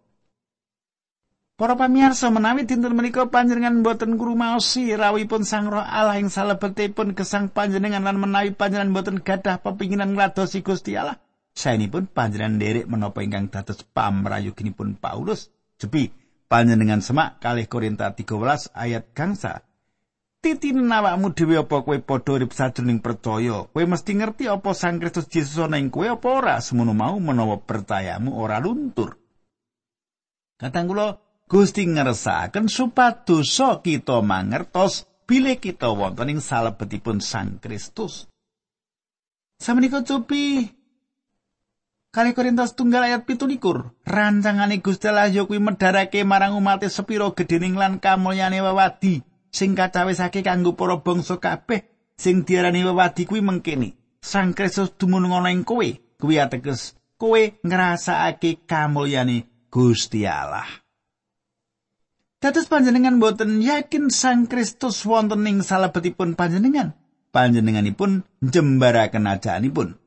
Para 1.57 1.73
pamirsa 1.73 2.29
menawi 2.29 2.69
dinten 2.69 2.93
menika 2.93 3.33
panjenengan 3.33 3.81
boten 3.81 4.13
ngrumaosi 4.13 4.93
rawuhipun 4.93 5.41
Sang 5.41 5.73
Roh 5.73 5.81
Allah 5.81 6.21
ing 6.21 6.29
salebetipun 6.29 7.17
gesang 7.17 7.49
panjenengan 7.49 8.05
lan 8.05 8.21
menawi 8.21 8.53
panjenengan 8.53 8.93
boten 8.93 9.17
gadah 9.25 9.57
pepinginan 9.65 10.13
ngladosi 10.13 10.61
Gusti 10.61 10.93
Allah. 10.93 11.17
Saenipun 11.57 12.13
panjenengan 12.13 12.61
nderek 12.61 12.85
menapa 12.85 13.25
ingkang 13.25 13.49
dados 13.49 13.81
pamrayoginipun 13.89 15.01
Paulus. 15.01 15.49
Jepi 15.81 16.13
panjenengan 16.47 17.03
semak 17.03 17.43
kalih 17.43 17.67
Korinta 17.67 18.11
13 18.11 18.71
ayat 18.71 19.11
gangsa. 19.11 19.67
Titine 20.37 20.87
awakmu 20.87 21.35
dhewe 21.35 21.59
apa 21.59 21.83
kowe 21.83 21.97
padha 21.99 22.39
urip 22.39 22.55
sajroning 22.55 23.03
percaya? 23.03 23.67
Kowe 23.67 23.83
mesti 23.83 24.15
ngerti 24.15 24.47
apa 24.47 24.71
Sang 24.71 25.01
Kristus 25.01 25.27
Yesus 25.27 25.59
ana 25.59 25.81
ing 25.81 25.91
kowe 25.91 26.07
apa 26.07 26.27
ora 26.29 26.55
semono 26.63 26.93
mau 26.95 27.17
menawa 27.19 27.59
percayamu 27.59 28.31
ora 28.37 28.61
luntur. 28.61 29.17
Katang 30.55 30.87
kula 30.87 31.19
Gusti 31.47 31.87
ngersakaken 31.87 32.67
supados 32.67 33.55
kita 33.81 34.19
mangertos 34.19 35.07
bilih 35.25 35.57
kita 35.57 35.89
wonten 35.89 36.37
ing 36.37 36.39
salebetipun 36.39 37.17
Sang 37.17 37.57
Kristus. 37.57 38.29
Samenika 39.57 40.05
cobi 40.05 40.69
Kali 42.17 42.33
Korintus 42.33 42.73
tunggal 42.73 43.05
ayat 43.05 43.29
pitulikur 43.29 43.93
Rancangane 44.01 44.81
Gusti 44.81 45.05
Allah 45.05 45.29
ya 45.29 45.45
kuwi 45.45 45.61
medharake 45.61 46.25
marang 46.25 46.57
umat 46.57 46.81
sepiro 46.89 47.37
gedening 47.37 47.77
lan 47.77 48.01
kamulyane 48.01 48.57
wewadi 48.57 49.21
sing 49.53 49.77
kacawisake 49.77 50.41
kanggo 50.41 50.73
para 50.73 50.97
bangsa 50.97 51.37
kabeh 51.37 51.85
sing 52.17 52.41
diarani 52.41 52.81
wewadi 52.81 53.29
kuwi 53.29 53.45
mengkene. 53.45 53.93
Sang 54.17 54.57
Kristus 54.57 54.97
dumunung 54.97 55.37
ana 55.37 55.53
ing 55.53 55.61
kowe, 55.61 55.85
kuwi 56.17 56.41
ateges 56.41 56.97
kowe 57.21 57.53
ngrasakake 57.61 58.65
kamulyane 58.65 59.69
Gusti 59.69 60.25
Allah. 60.25 60.65
Dados 62.41 62.65
panjenengan 62.65 63.21
boten 63.21 63.61
yakin 63.61 64.09
Sang 64.09 64.49
Kristus 64.49 65.05
wonten 65.05 65.45
ing 65.45 65.61
salebetipun 65.61 66.33
panjenengan. 66.33 66.97
Panjenenganipun 67.29 68.25
njembaraken 68.41 69.29
ajaanipun. 69.29 70.06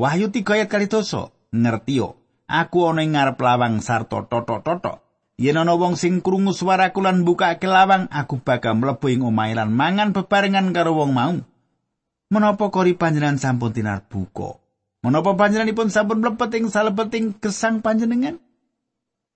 Wahyu 0.00 0.32
3 0.32 0.48
ayat 0.56 0.72
kali 0.72 0.88
doso, 0.88 1.28
ngertiyo, 1.52 2.16
aku 2.48 2.88
ana 2.88 3.04
ing 3.04 3.12
ngarep 3.12 3.36
lawang 3.36 3.84
sarta 3.84 4.24
toto-toto. 4.24 5.04
Yen 5.36 5.60
ana 5.60 5.76
wong 5.76 6.00
sing 6.00 6.24
krungu 6.24 6.56
swaraku 6.56 7.04
lan 7.04 7.20
mbukake 7.20 7.68
lawang, 7.68 8.08
aku 8.08 8.40
bakal 8.40 8.80
mlebu 8.80 9.12
ing 9.12 9.20
omahe 9.20 9.52
lan 9.52 9.68
mangan 9.68 10.16
bebarengan 10.16 10.72
karo 10.72 10.96
wong 10.96 11.12
mau. 11.12 11.36
Menapa 12.32 12.72
kori 12.72 12.96
panjenengan 12.96 13.36
sampun 13.36 13.76
tinar 13.76 14.08
buka? 14.08 14.56
Menapa 15.04 15.36
panjenenganipun 15.36 15.92
sampun 15.92 16.24
mlebet 16.24 16.48
ing 16.56 16.72
salebeting 16.72 17.36
gesang 17.36 17.84
panjenengan? 17.84 18.40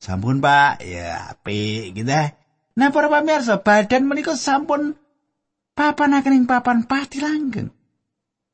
Sampun 0.00 0.40
Pak, 0.40 0.81
ya 0.81 1.29
apik 1.37 1.92
gitu. 1.92 2.09
Nah 2.81 2.88
para 2.88 3.12
pamirsa, 3.12 3.61
badan 3.61 4.09
menika 4.09 4.33
sampun 4.33 4.96
papanaken 5.77 6.33
ing 6.33 6.44
papan 6.48 6.88
pati 6.88 7.20
langgeng. 7.20 7.68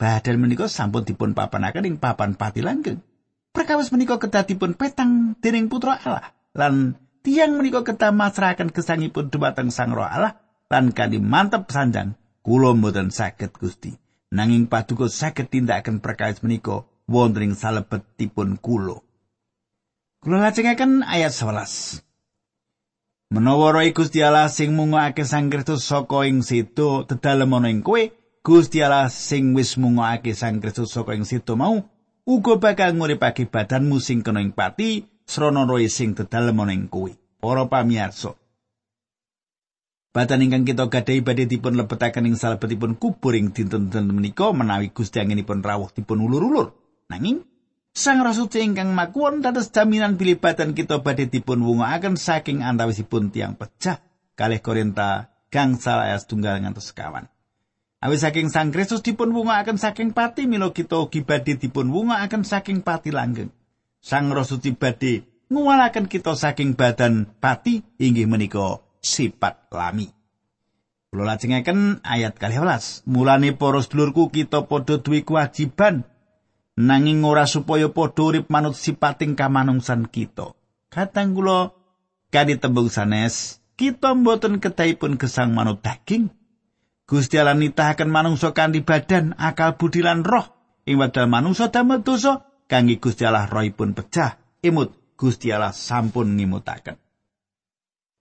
Badan 0.01 0.41
menika 0.41 0.65
sampun 0.65 1.05
dipun 1.05 1.37
papanaken 1.37 1.85
ing 1.85 1.97
papan 2.01 2.33
pati 2.33 2.65
langgeng. 2.65 3.05
Perkawis 3.53 3.93
menika 3.93 4.17
kedadipun 4.17 4.73
petang 4.73 5.37
dening 5.45 5.69
putra 5.69 6.01
Allah 6.01 6.33
lan 6.57 6.97
tiang 7.21 7.61
menika 7.61 7.85
kedah 7.85 8.09
masrahaken 8.09 8.73
gesangipun 8.73 9.29
dumateng 9.29 9.69
Sang 9.69 9.93
Roh 9.93 10.09
Allah 10.09 10.41
lan 10.73 10.97
kanthi 10.97 11.21
mantep 11.21 11.69
sanjang 11.69 12.17
kula 12.41 12.73
mboten 12.73 13.13
saged 13.13 13.53
Gusti. 13.61 13.93
Nanging 14.33 14.73
paduka 14.73 15.13
saged 15.13 15.53
tindakaken 15.53 16.01
perkawis 16.01 16.41
menika 16.41 16.89
wonten 17.05 17.51
ing 17.51 17.53
salebetipun 17.53 18.57
kula. 18.57 19.05
Kula 20.25 20.49
lajengaken 20.49 21.05
ayat 21.05 21.37
11. 21.37 22.01
Menawa 23.37 23.77
roh 23.77 23.85
Gusti 23.93 24.25
Allah 24.25 24.49
sing 24.49 24.73
mungokake 24.73 25.29
Sang 25.29 25.53
Kristus 25.53 25.85
saka 25.85 26.25
ing 26.25 26.41
situ 26.41 27.05
dedalem 27.05 27.53
ana 27.53 27.69
ing 27.69 27.85
kowe, 27.85 28.01
Gusti 28.41 28.81
Allah 28.81 29.13
sing 29.13 29.53
wis 29.53 29.77
mungokake 29.77 30.33
Sang 30.33 30.65
Kristus 30.65 30.97
saka 30.97 31.13
ing 31.13 31.29
situ 31.29 31.61
mau 31.61 31.85
uga 32.25 32.57
bakal 32.57 32.97
nguripake 32.97 33.45
badanmu 33.45 34.01
sing 34.01 34.25
kena 34.25 34.41
ing 34.41 34.57
pati 34.57 35.05
srana 35.29 35.69
roh 35.69 35.77
sing 35.93 36.17
dedalem 36.17 36.65
ana 36.65 36.73
ing 36.73 36.89
kowe. 36.89 37.13
Para 37.41 37.65
pamirsa, 37.69 38.37
Badan 40.11 40.43
ingkang 40.43 40.67
kita 40.67 40.91
gadhahi 40.91 41.23
badhe 41.23 41.47
dipun 41.47 41.79
lebetaken 41.79 42.27
ing 42.27 42.35
salebetipun 42.35 42.99
kubur 42.99 43.31
ing 43.39 43.55
dinten-dinten 43.55 44.11
menika 44.11 44.51
menawi 44.51 44.91
Gusti 44.91 45.23
anginipun 45.23 45.63
rawuh 45.63 45.89
dipun 45.95 46.19
ulur-ulur. 46.19 46.75
Nanging 47.09 47.47
Sang 47.95 48.23
Rasul 48.23 48.51
ingkang 48.59 48.91
makuwon 48.91 49.43
dados 49.43 49.71
jaminan 49.71 50.19
bilibatan 50.19 50.75
kita 50.75 51.03
badhe 51.03 51.31
dipun 51.31 51.63
wungokaken 51.63 52.19
saking 52.19 52.63
antawisipun 52.63 53.31
tiang 53.31 53.55
pecah 53.55 54.03
kalih 54.35 54.59
Korinta 54.59 55.31
gangsal 55.51 56.03
ayat 56.03 56.27
tunggal 56.27 56.59
ngantos 56.59 56.91
sekawan. 56.91 57.31
Awis 58.01 58.25
saking 58.25 58.49
Sang 58.49 58.73
Kristus 58.73 59.05
dipun 59.05 59.29
wungokaken 59.37 59.77
saking 59.77 60.17
pati 60.17 60.49
milo 60.49 60.73
kita 60.73 60.97
ugi 61.05 61.21
badhe 61.21 61.61
dipun 61.61 61.93
wungokaken 61.93 62.49
saking 62.49 62.81
pati 62.81 63.13
langgeng. 63.13 63.53
Sang 64.01 64.33
Rasul 64.33 64.65
badhe 64.73 65.29
nguwalaken 65.53 66.09
kita 66.09 66.33
saking 66.33 66.81
badan 66.81 67.29
pati 67.45 67.85
inggih 68.01 68.25
menika 68.25 68.81
sifat 69.05 69.69
lami. 69.69 70.09
Kula 71.13 71.37
lajengaken 71.37 72.01
ayat 72.01 72.41
12. 72.41 73.05
Mulane 73.05 73.53
para 73.53 73.85
sedulurku 73.85 74.33
kita 74.33 74.65
padha 74.65 74.97
duwe 74.97 75.21
kewajiban 75.21 76.09
nanging 76.81 77.21
ora 77.21 77.45
supaya 77.45 77.93
padha 77.93 78.33
urip 78.33 78.49
manut 78.49 78.81
sipating 78.81 79.37
kamanungsan 79.37 80.09
kita. 80.09 80.57
Katang 80.89 81.37
kula 81.37 81.77
kadi 82.33 82.57
tembung 82.57 82.89
sanes, 82.89 83.61
kita 83.77 84.17
mboten 84.17 84.57
kedahipun 84.57 85.21
gesang 85.21 85.53
manut 85.53 85.85
daging. 85.85 86.33
Gusti 87.11 87.43
Allah 87.43 87.59
nitahaken 87.59 88.07
manungsa 88.07 88.55
kanthi 88.55 88.87
badan, 88.87 89.35
akal 89.35 89.75
budi 89.75 89.99
lan 89.99 90.23
roh. 90.23 90.47
Ing 90.87 91.03
wadal 91.03 91.27
manungsa 91.27 91.75
damel 91.75 92.07
dosa, 92.07 92.47
kangge 92.71 93.03
Gusti 93.03 93.27
Allah 93.27 93.51
rohipun 93.51 93.99
pecah. 93.99 94.39
Imut 94.63 95.19
Gusti 95.19 95.51
Allah 95.51 95.75
sampun 95.75 96.39
ngimutaken. 96.39 96.95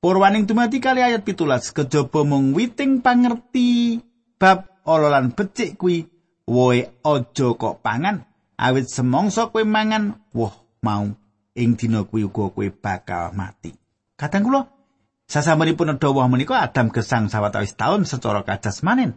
Purwaning 0.02 0.50
dumati 0.50 0.82
kali 0.82 1.06
ayat 1.06 1.22
pitulas 1.22 1.70
kejaba 1.70 2.26
mung 2.26 2.56
witing 2.58 3.06
pangerti 3.06 4.00
bab 4.40 4.80
ololan 4.88 5.36
becik 5.36 5.76
kuwi 5.76 6.08
woe 6.48 6.80
aja 7.04 7.48
kok 7.54 7.84
pangan 7.84 8.24
awit 8.56 8.88
semongso 8.88 9.52
kowe 9.52 9.60
mangan 9.68 10.16
woh 10.32 10.56
mau 10.80 11.04
ing 11.52 11.76
dina 11.76 12.08
kuwi 12.08 12.24
uga 12.26 12.48
kowe 12.48 12.68
bakal 12.72 13.36
mati 13.36 13.76
kadang 14.16 14.48
kula 14.48 14.62
sasampunipun 15.30 16.02
dawuh 16.02 16.26
menika 16.26 16.58
Adam 16.58 16.90
gesang 16.90 17.30
sawetawis 17.30 17.78
taun 17.78 18.04
secara 18.04 18.42
kajasmanen 18.42 19.16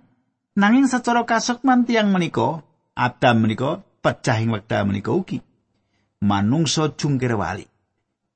nanging 0.53 0.85
secara 0.85 1.25
kasukman 1.25 1.89
tiang 1.89 2.13
menika 2.13 2.61
Adam 2.93 3.41
menika 3.41 3.81
pecah 4.05 4.37
ing 4.37 4.53
wekdal 4.53 4.85
menika 4.85 5.15
ugi. 5.15 5.41
Manungsa 6.23 6.93
jungkir 6.93 7.35
wali. 7.35 7.67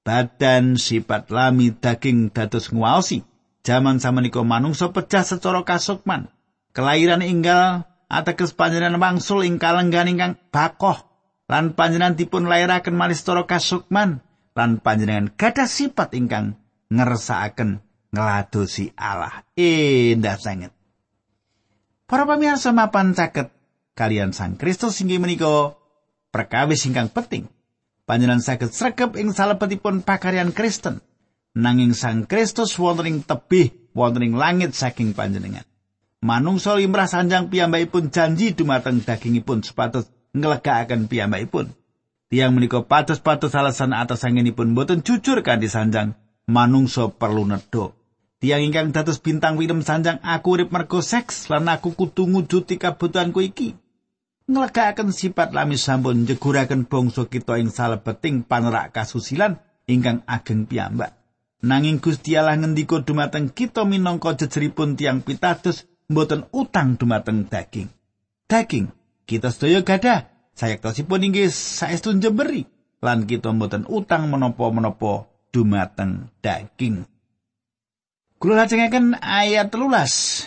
Badan 0.03 0.79
sifat 0.81 1.29
lami 1.29 1.75
daging 1.75 2.33
dados 2.33 2.73
nguwaosi. 2.73 3.23
Jaman 3.67 3.99
samenika 3.99 4.47
manungsa 4.47 4.95
pecah 4.95 5.27
secara 5.27 5.67
kasukman 5.67 6.31
kelahiran 6.71 7.21
inggal 7.21 7.85
ateges 8.07 8.55
panjenengan 8.55 9.03
wangsul 9.03 9.43
ing 9.43 9.59
kalenggan 9.59 10.09
ingkang 10.09 10.35
bakoh. 10.55 11.03
Lan 11.47 11.79
panjenengan 11.79 12.19
dipun 12.19 12.51
lairaken 12.51 12.95
malih 12.95 13.15
secara 13.15 13.47
kasukman 13.47 14.23
lan 14.57 14.83
panjenengan 14.83 15.31
gadah 15.35 15.69
sifat 15.69 16.17
ingkang 16.17 16.59
ngersakaken 16.93 17.83
ngladosi 18.15 18.95
Allah. 18.99 19.45
Indah 19.59 20.39
sanget. 20.39 20.73
Para 22.07 22.23
pamirsa 22.23 22.71
mapan 22.71 23.13
caket 23.13 23.51
kalian 23.99 24.31
Sang 24.31 24.55
Kristus 24.55 25.03
inggih 25.03 25.19
menika 25.19 25.75
perkawis 26.31 26.87
ingkang 26.87 27.11
penting. 27.11 27.51
Panjenengan 28.07 28.39
saged 28.39 28.71
sregep 28.71 29.19
ing 29.19 29.35
salebetipun 29.35 30.07
pakaryan 30.07 30.55
Kristen. 30.55 31.03
Nanging 31.59 31.97
Sang 31.99 32.31
Kristus 32.31 32.79
wonten 32.79 33.11
ing 33.11 33.19
tebih 33.27 33.75
wonten 33.91 34.23
ing 34.23 34.39
langit 34.39 34.79
saking 34.79 35.17
panjenengan. 35.17 35.67
manungsa 36.27 36.75
limrah 36.75 37.07
sanjang 37.07 37.47
piyambakipun 37.47 38.11
janji 38.11 38.51
dumateng 38.57 38.99
dagingipun 39.05 39.63
supados 39.63 40.11
nglegakaken 40.35 41.07
piyambakipun. 41.07 41.71
Tiang 42.27 42.59
menika 42.59 42.83
patus-patus 42.83 43.55
alasan 43.55 43.95
atas 43.95 44.27
anginipun 44.27 44.75
boten 44.75 45.07
jujur 45.07 45.47
kanthi 45.47 45.71
sanjang 45.71 46.19
manungsa 46.47 47.11
perlu 47.11 47.45
nedha. 47.45 47.93
Tiang 48.37 48.63
ingkang 48.63 48.95
dados 48.95 49.19
bintang 49.19 49.59
film 49.59 49.83
sanjang 49.83 50.23
aku 50.23 50.61
urip 50.61 50.71
mergo 50.71 51.03
seks 51.03 51.51
lan 51.51 51.67
aku 51.67 51.99
kudu 51.99 52.31
ngujuti 52.31 52.79
kabutuhanku 52.79 53.43
iki. 53.43 53.75
Nglegakaken 54.47 55.11
sifat 55.11 55.51
lami 55.51 55.75
sampun 55.75 56.23
njeguraken 56.23 56.87
bangsa 56.87 57.27
kita 57.27 57.59
ing 57.59 57.75
salebeting 57.75 58.47
panerak 58.47 58.95
kasusilan 58.95 59.59
ingkang 59.91 60.23
ageng 60.31 60.71
piyambak. 60.71 61.19
Nanging 61.67 61.99
Gusti 61.99 62.39
Allah 62.39 62.55
ngendika 62.55 63.03
dumateng 63.03 63.51
kita 63.51 63.83
minangka 63.83 64.39
jejeripun 64.39 64.95
tiang 64.95 65.25
pitados 65.27 65.89
mboten 66.07 66.47
utang 66.55 66.95
dumateng 66.95 67.51
daging. 67.51 67.91
Daging 68.47 68.95
kita 69.27 69.51
sedaya 69.51 69.83
gadah 69.83 70.31
sayektosipun 70.55 71.27
inggih 71.27 71.51
saestu 71.51 72.15
jemberi 72.15 72.71
lan 73.03 73.27
kita 73.27 73.51
mboten 73.51 73.83
utang 73.91 74.31
menapa-menapa 74.31 75.27
dumateng 75.57 76.29
daging. 76.45 77.09
Kula 78.37 78.69
lajengaken 78.69 79.17
ayat 79.17 79.73
telulas. 79.73 80.45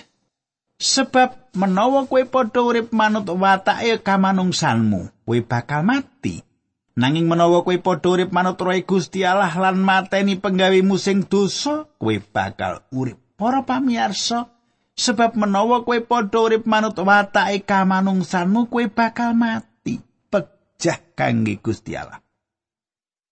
Sebab 0.77 1.57
menawa 1.57 2.05
kowe 2.05 2.21
padha 2.29 2.61
urip 2.61 2.93
manut 2.93 3.25
watake 3.25 3.99
kamanungsanmu, 4.05 5.25
kowe 5.25 5.39
bakal 5.41 5.81
mati. 5.81 6.45
Nanging 6.93 7.25
menawa 7.25 7.65
kowe 7.65 7.75
padha 7.81 8.07
urip 8.13 8.29
manut 8.29 8.61
roe 8.61 8.85
Gusti 8.85 9.25
Allah 9.25 9.51
lan 9.57 9.81
mateni 9.81 10.37
penggawemu 10.37 10.95
sing 10.95 11.25
dosa, 11.25 11.89
kowe 11.97 12.15
bakal 12.31 12.85
urip. 12.93 13.17
Para 13.35 13.65
pamirsa, 13.65 14.47
sebab 14.93 15.35
menawa 15.35 15.83
kowe 15.83 15.99
padha 15.99 16.37
urip 16.39 16.63
manut 16.69 16.95
watake 16.95 17.65
kamanungsanmu, 17.65 18.69
kowe 18.71 18.85
bakal 18.87 19.35
mati. 19.35 19.99
Pejah 20.31 21.01
kangge 21.17 21.59
Gusti 21.59 21.97
Allah. 21.97 22.23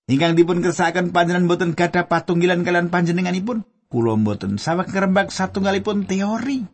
Ingkang 0.07 0.39
dipun 0.39 0.63
kersakaken 0.63 1.11
panjenengan 1.11 1.51
boten 1.51 1.75
gadah 1.75 2.07
patunggilan 2.07 2.63
kalian 2.63 2.87
panjenenganipun. 2.87 3.67
kula 3.87 4.19
mboten 4.19 4.59
saweg 4.59 4.91
ngrembak 4.91 5.31
satunggalipun 5.31 6.07
teori. 6.07 6.67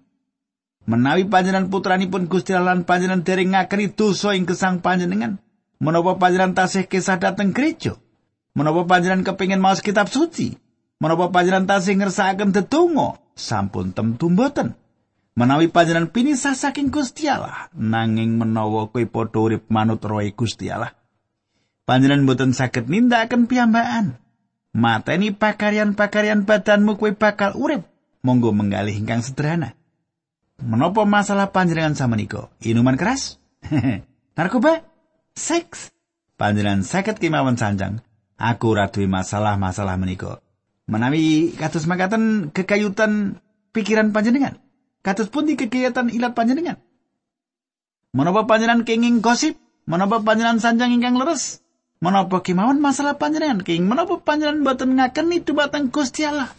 Menawi 0.83 1.29
panjenengan 1.29 1.71
putranipun 1.71 2.27
Gusti 2.27 2.51
Allah 2.51 2.75
lan 2.75 2.83
panjenengan 2.83 3.23
dereng 3.23 3.55
ngakeni 3.55 3.95
dosa 3.95 4.35
ing 4.35 4.43
gesang 4.43 4.83
panjenengan, 4.83 5.39
menapa 5.79 6.19
panjenengan 6.19 6.57
tasih 6.57 6.89
kisah 6.89 7.21
dateng 7.21 7.55
gereja? 7.55 7.95
Menapa 8.51 8.83
panjenengan 8.83 9.23
kepingin 9.33 9.63
maos 9.63 9.79
kitab 9.79 10.11
suci? 10.11 10.59
Menapa 10.99 11.31
panjenengan 11.31 11.79
tasih 11.79 11.95
ngersakaken 11.95 12.51
dedonga? 12.51 13.15
Sampun 13.33 13.95
temtu 13.95 14.27
mboten. 14.27 14.75
Menawi 15.33 15.71
panjenengan 15.71 16.11
pinisah 16.13 16.53
saking 16.53 16.93
Gusti 16.93 17.25
Allah, 17.25 17.71
nanging 17.73 18.37
menawa 18.37 18.93
kowe 18.93 19.01
padha 19.09 19.39
urip 19.41 19.65
manut 19.73 20.03
roe 20.05 20.29
Gusti 20.35 20.69
Allah, 20.69 20.93
panjenengan 21.83 22.23
mboten 22.27 22.51
saged 22.51 22.87
nindakaken 22.87 23.47
piyambakan. 23.47 24.19
mateni 24.73 25.29
pakarian-pakarian 25.29 26.49
badanmu 26.49 26.97
kue 26.97 27.13
bakal 27.13 27.53
urip. 27.53 27.85
Monggo 28.25 28.55
menggalih 28.55 28.95
ingkang 28.95 29.21
sederhana. 29.21 29.77
Menapa 30.57 31.03
masalah 31.03 31.51
panjenengan 31.51 31.93
sama 31.93 32.15
niko 32.15 32.49
inuman 32.63 32.95
keras? 32.95 33.37
Narkoba? 34.37 34.81
Seks? 35.35 35.91
Panjenengan 36.39 36.81
sakit 36.81 37.21
kemauan 37.21 37.59
sanjang. 37.59 38.01
Aku 38.39 38.73
radui 38.73 39.05
masalah-masalah 39.05 39.95
meniko 39.95 40.43
menawi 40.83 41.55
kados 41.55 41.87
makaten 41.87 42.51
kekayutan 42.51 43.39
pikiran 43.71 44.11
panjenengan. 44.11 44.59
Kados 45.03 45.27
pun 45.31 45.47
di 45.47 45.59
kegiatan 45.59 46.11
ilat 46.11 46.35
panjenengan? 46.35 46.79
Menapa 48.15 48.47
panjenengan 48.47 48.87
kenging 48.87 49.19
gosip? 49.19 49.59
Menapa 49.83 50.23
panjenengan 50.23 50.63
sanjang 50.63 50.95
ingkang 50.95 51.19
leres 51.19 51.62
menapa 52.03 52.43
kemawon 52.43 52.83
masalah 52.83 53.15
panjenengan 53.15 53.63
king 53.63 53.87
menapa 53.87 54.19
panjenengan 54.19 54.59
boten 54.67 54.99
ngakeni 54.99 55.39
dumateng 55.39 55.87
Gusti 55.87 56.27
Allah 56.27 56.51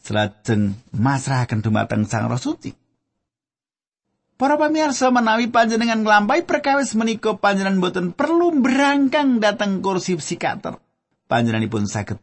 selajeng 0.00 0.72
masrahaken 0.96 1.60
dumateng 1.60 2.08
Sang 2.08 2.32
Roh 2.32 2.40
Suci 2.40 2.72
Para 4.40 4.56
pamirsa 4.56 5.12
menawi 5.12 5.52
panjenengan 5.52 6.00
nglampahi 6.00 6.48
perkawis 6.48 6.96
menika 6.96 7.36
panjenengan 7.36 7.76
boten 7.76 8.16
perlu 8.16 8.56
berangkang 8.64 9.36
dateng 9.36 9.84
kursi 9.84 10.16
psikiater. 10.16 10.80
Panjenenganipun 11.28 11.84
saged 11.84 12.16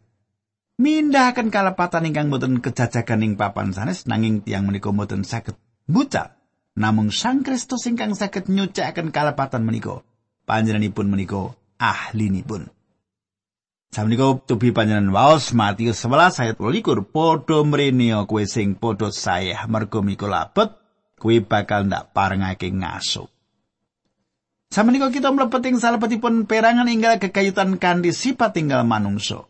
mindahaken 0.81 1.53
kalepatan 1.53 2.09
ingkang 2.09 2.33
boten 2.33 2.57
kejajagan 2.57 3.21
ing 3.21 3.37
papan 3.37 3.69
sanes 3.69 4.09
nanging 4.09 4.41
tiang 4.41 4.65
menika 4.65 4.89
boten 4.89 5.21
saged 5.21 5.53
bucal. 5.85 6.33
Namung 6.73 7.13
Sang 7.13 7.45
Kristus 7.45 7.85
ingkang 7.85 8.17
saged 8.17 8.49
nyucikaken 8.49 9.13
kalepatan 9.13 9.61
menika. 9.61 10.01
Panjenenganipun 10.49 11.13
menika 11.13 11.53
ahlinipun. 11.79 12.69
Samenika 13.87 14.35
tubi 14.43 14.75
panjenengan 14.75 15.09
waos 15.15 15.55
Matius 15.55 16.03
11 16.03 16.43
ayat 16.43 16.57
21 16.59 17.07
padha 17.07 17.57
mrene 17.63 18.13
kowe 18.27 18.43
sing 18.43 18.75
padha 18.75 19.09
sayah 19.09 19.63
mergo 19.71 20.03
miko 20.03 20.27
labet 20.27 20.75
kowe 21.17 21.35
bakal 21.41 21.87
ndak 21.87 22.11
parengake 22.11 22.69
ngaso. 22.69 23.31
Samenika 24.67 25.07
kita 25.07 25.31
mlebet 25.31 25.63
ing 25.71 25.79
salebetipun 25.79 26.43
perangan 26.43 26.91
inggal 26.91 27.17
kekayutan 27.23 27.79
kanthi 27.79 28.11
sifat 28.11 28.51
tinggal 28.51 28.83
manungso. 28.83 29.47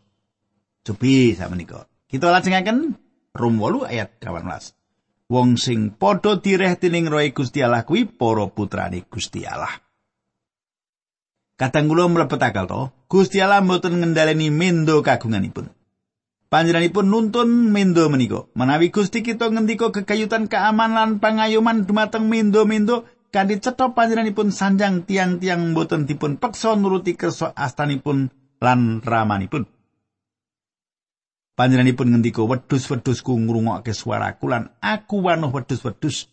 Tubi 0.86 1.34
samenika. 1.34 1.90
Kita 2.08 2.30
lajengaken 2.30 2.94
Rum 3.34 3.60
8 3.60 3.90
ayat 3.90 4.16
18. 4.22 5.28
Wong 5.28 5.60
sing 5.60 5.92
padha 5.92 6.40
direh 6.40 6.78
dening 6.80 7.10
Roh 7.10 7.20
Gusti 7.34 7.60
Allah 7.60 7.84
kuwi 7.84 8.08
para 8.08 8.48
putrane 8.48 9.04
Gusti 9.10 9.44
Allah. 9.44 9.87
Kadang 11.58 11.90
kula 11.90 12.06
mlebet 12.06 12.38
akal 12.38 12.70
to, 12.70 12.94
Gusti 13.10 13.42
Allah 13.42 13.58
mboten 13.58 13.98
ngendhaleni 13.98 14.46
mendo 14.46 15.02
kagunganipun. 15.02 15.74
Panjenenganipun 16.46 17.10
nuntun 17.10 17.74
mendo 17.74 18.06
menika. 18.06 18.46
Menawi 18.54 18.94
Gusti 18.94 19.26
kita 19.26 19.50
ngendika 19.50 19.90
kekayutan 19.90 20.46
keamanan 20.46 21.18
pangayoman 21.18 21.82
dumateng 21.82 22.30
mendo-mendo 22.30 23.10
kanthi 23.34 23.58
cetha 23.58 23.90
panjenenganipun 23.90 24.54
sanjang 24.54 25.02
tiang-tiang 25.02 25.74
mboten 25.74 26.06
dipun 26.06 26.38
peksa 26.38 26.78
nuruti 26.78 27.18
kersa 27.18 27.50
astanipun 27.58 28.30
lan 28.62 29.02
ramanipun. 29.02 29.66
Panjenenganipun 31.58 32.14
ngendika 32.14 32.46
wedhus-wedhusku 32.46 33.34
ngrungokke 33.34 33.90
swaraku 33.90 34.46
lan 34.46 34.70
aku 34.78 35.26
wanuh 35.26 35.50
wedhus-wedhus. 35.50 36.30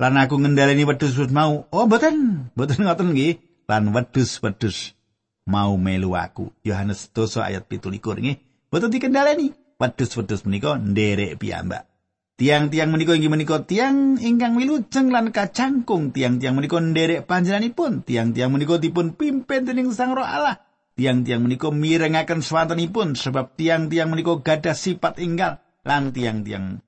Lan 0.00 0.16
aku 0.16 0.40
ngendhaleni 0.40 0.88
wedhus-wedhus 0.88 1.28
mau. 1.28 1.68
Oh 1.68 1.84
mboten, 1.84 2.48
mboten 2.56 2.88
ngoten 2.88 3.12
nggih. 3.12 3.49
Lan 3.70 3.94
wedhus-wedhus 3.94 4.98
mau 5.46 5.78
melu 5.78 6.18
aku. 6.18 6.50
Yohanes 6.66 7.14
2 7.14 7.38
ayat 7.46 7.70
17 7.70 8.02
nggih. 8.02 8.38
Boten 8.66 8.90
dikendhaleni. 8.90 9.54
Wedhus-wedhus 9.78 10.42
menika 10.42 10.74
nderek 10.74 11.38
piyambak. 11.38 11.86
Tiang-tiang 12.34 12.90
menika 12.90 13.14
inggih 13.14 13.30
menika 13.30 13.62
tiang 13.62 14.18
ingkang 14.18 14.58
wilujeng 14.58 15.14
lan 15.14 15.30
kacangkung. 15.30 16.10
Tiang-tiang 16.10 16.58
menika 16.58 16.82
nderek 16.82 17.30
panjenenganipun. 17.30 18.02
Tiang-tiang 18.02 18.50
menika 18.50 18.82
dipun 18.82 19.14
pimpin 19.14 19.62
dening 19.62 19.94
Sang 19.94 20.18
Roh 20.18 20.26
Allah. 20.26 20.58
Tiang-tiang 20.98 21.46
menika 21.46 21.70
mirengaken 21.70 22.42
swantenipun 22.42 23.14
sebab 23.14 23.54
tiang-tiang 23.54 24.10
menika 24.10 24.34
gadah 24.42 24.74
sifat 24.74 25.22
inggal 25.22 25.62
lan 25.86 26.10
tiang-tiang 26.10 26.82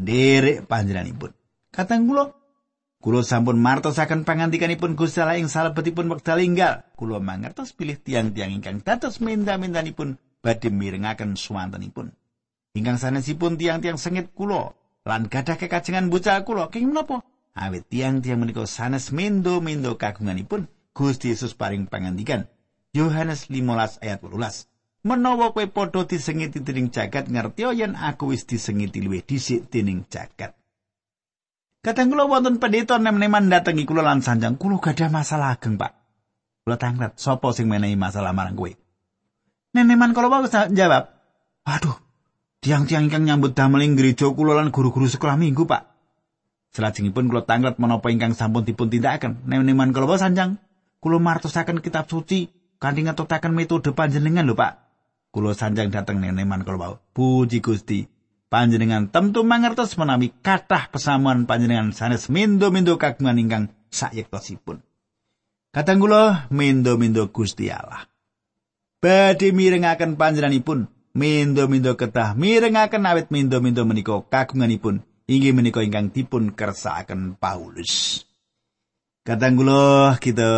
nderek 0.00 0.64
panjenenganipun. 0.64 1.36
Katang 1.70 2.08
kula 2.08 2.32
Kulo 3.06 3.22
sampun 3.22 3.62
martosaken 3.62 4.26
pangandikanipun 4.26 4.98
Gusti 4.98 5.22
Allah 5.22 5.38
ing 5.38 5.46
salebetipun 5.46 6.10
wekdal 6.10 6.42
enggal. 6.42 6.82
Kulo 6.98 7.22
mangertos 7.22 7.70
pilih 7.70 8.02
tiang-tiang 8.02 8.50
ingkang 8.50 8.82
dados 8.82 9.22
minda-mindanipun 9.22 10.18
badhe 10.42 10.74
mirengaken 10.74 11.38
swantenipun. 11.38 12.10
Ingkang 12.74 12.98
sanesipun 12.98 13.62
tiang-tiang 13.62 13.94
sengit 13.94 14.34
kulo 14.34 14.74
lan 15.06 15.30
gadah 15.30 15.54
kekajengan 15.54 16.10
bocah 16.10 16.42
kulo 16.42 16.66
king 16.66 16.90
menapa? 16.90 17.22
Awit 17.54 17.86
tiang-tiang 17.86 18.42
menika 18.42 18.66
sanes 18.66 19.14
mendo-mendo 19.14 19.94
kagunganipun 19.94 20.66
Gusti 20.90 21.30
Yesus 21.30 21.54
paring 21.54 21.86
pangandikan. 21.86 22.50
Yohanes 22.90 23.46
15 23.46 24.02
ayat 24.02 24.18
18. 24.18 25.06
Menawa 25.06 25.54
kowe 25.54 25.62
padha 25.70 26.02
disengiti 26.10 26.58
dening 26.58 26.90
jagat 26.90 27.30
ngerti 27.30 27.70
yen 27.70 27.94
aku 27.94 28.34
wis 28.34 28.50
disengiti 28.50 28.98
luwih 28.98 29.22
dhisik 29.22 29.70
dening 29.70 30.02
jagat. 30.10 30.58
Kadang 31.86 32.10
kula 32.10 32.26
wonten 32.26 32.58
pendeta 32.58 32.98
nem-neman 32.98 33.46
datengi 33.46 33.86
kula 33.86 34.02
lan 34.02 34.18
sanjang 34.18 34.58
kula 34.58 34.82
gadah 34.82 35.06
masalah 35.06 35.54
ageng, 35.54 35.78
Pak. 35.78 35.94
Kula 36.66 36.74
tanglet, 36.82 37.14
sapa 37.14 37.54
sing 37.54 37.70
menehi 37.70 37.94
masalah 37.94 38.34
marang 38.34 38.58
kowe? 38.58 38.74
Neneman 39.70 40.10
kala 40.10 40.26
wae 40.26 40.50
jawab, 40.50 41.14
"Waduh, 41.62 41.94
tiang-tiang 42.58 43.06
ingkang 43.06 43.22
nyambut 43.22 43.54
damel 43.54 43.86
ing 43.86 43.94
gereja 43.94 44.26
kula 44.34 44.58
lan 44.58 44.74
guru-guru 44.74 45.06
sekolah 45.06 45.38
minggu, 45.38 45.62
Pak." 45.62 45.86
Selajengipun 46.74 47.30
kula 47.30 47.46
tanglet 47.46 47.78
menapa 47.78 48.10
ingkang 48.10 48.34
sampun 48.34 48.66
dipun 48.66 48.90
tindakaken. 48.90 49.46
Neneman 49.46 49.94
kala 49.94 50.10
wae 50.10 50.18
sanjang, 50.18 50.58
kula 50.98 51.22
martosaken 51.22 51.78
kitab 51.86 52.10
suci 52.10 52.50
kanthi 52.82 53.06
ngetutaken 53.06 53.54
metode 53.54 53.94
panjenengan 53.94 54.42
lho, 54.42 54.58
Pak. 54.58 54.74
Kula 55.30 55.54
sanjang 55.54 55.94
dateng 55.94 56.18
neneman 56.18 56.66
kala 56.66 56.98
wae. 56.98 56.98
Puji 57.14 57.62
Gusti. 57.62 58.15
Panjenengan 58.46 59.10
tentu 59.10 59.42
mangertos 59.42 59.98
menawi 59.98 60.30
kathah 60.42 60.90
pesamuan 60.90 61.44
panjenengan 61.44 61.90
sanes 61.90 62.30
mindo-mindo 62.30 62.96
kagungan 62.96 63.38
ingkang 63.40 63.64
sayektosipun. 63.90 64.82
Kadang 65.74 66.00
kula 66.00 66.48
mindo-mindo 66.48 67.28
Gusti 67.28 67.68
Allah. 67.68 68.08
Badhe 69.02 69.52
mirengaken 69.52 70.16
panjenenganipun 70.16 70.88
mindo-mindo 71.12 71.96
kedah 71.96 72.32
mirengaken 72.32 73.04
awit 73.04 73.28
mindo-mindo 73.28 73.84
menika 73.84 74.24
kagunganipun 74.24 75.04
inggih 75.28 75.52
menika 75.52 75.84
ingkang 75.84 76.14
dipun 76.14 76.54
kersakaken 76.54 77.36
Paulus. 77.36 78.24
Kadang 79.26 79.58
kula 79.58 80.16
kita 80.22 80.50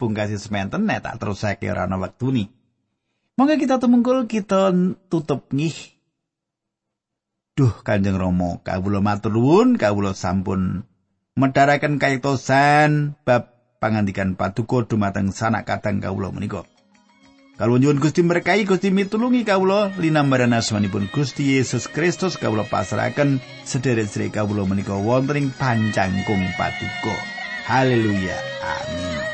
pungkasi 0.00 0.40
sementen 0.40 0.88
nek 0.88 1.04
tak 1.04 1.20
terusake 1.20 1.68
ora 1.68 1.84
ana 1.84 2.00
wektune. 2.00 2.48
Monggo 3.38 3.54
kita 3.60 3.78
tumungkul 3.78 4.26
kita 4.26 4.74
tutup 5.06 5.52
ngih. 5.54 6.01
Duh 7.52 7.84
Kanjeng 7.84 8.16
Rama, 8.16 8.64
kawula 8.64 9.04
matur 9.04 9.36
nuwun, 9.36 9.76
kawula 9.76 10.16
sampun 10.16 10.88
medharaken 11.36 12.00
kayektosan 12.00 13.20
bab 13.28 13.52
pangandikan 13.76 14.40
paduka 14.40 14.88
dumateng 14.88 15.36
sanak 15.36 15.68
kadang 15.68 16.00
kawula 16.00 16.32
menika. 16.32 16.64
Kalau 17.60 17.76
nyuwun 17.76 18.00
Gusti 18.00 18.24
berkahi 18.24 18.64
Gusti 18.64 18.88
mitulungi 18.88 19.44
kawula 19.44 19.92
linambaran 20.00 20.56
asmanipun 20.56 21.12
Gusti 21.12 21.60
Yesus 21.60 21.92
Kristus 21.92 22.40
kawula 22.40 22.64
pasrahaken 22.64 23.44
sedherek-sedherek 23.68 24.40
kawula 24.40 24.64
menika 24.64 24.96
wonten 24.96 25.36
ing 25.36 25.46
pancangkung 25.52 26.56
paduka. 26.56 27.12
Haleluya. 27.68 28.40
Amin. 28.64 29.31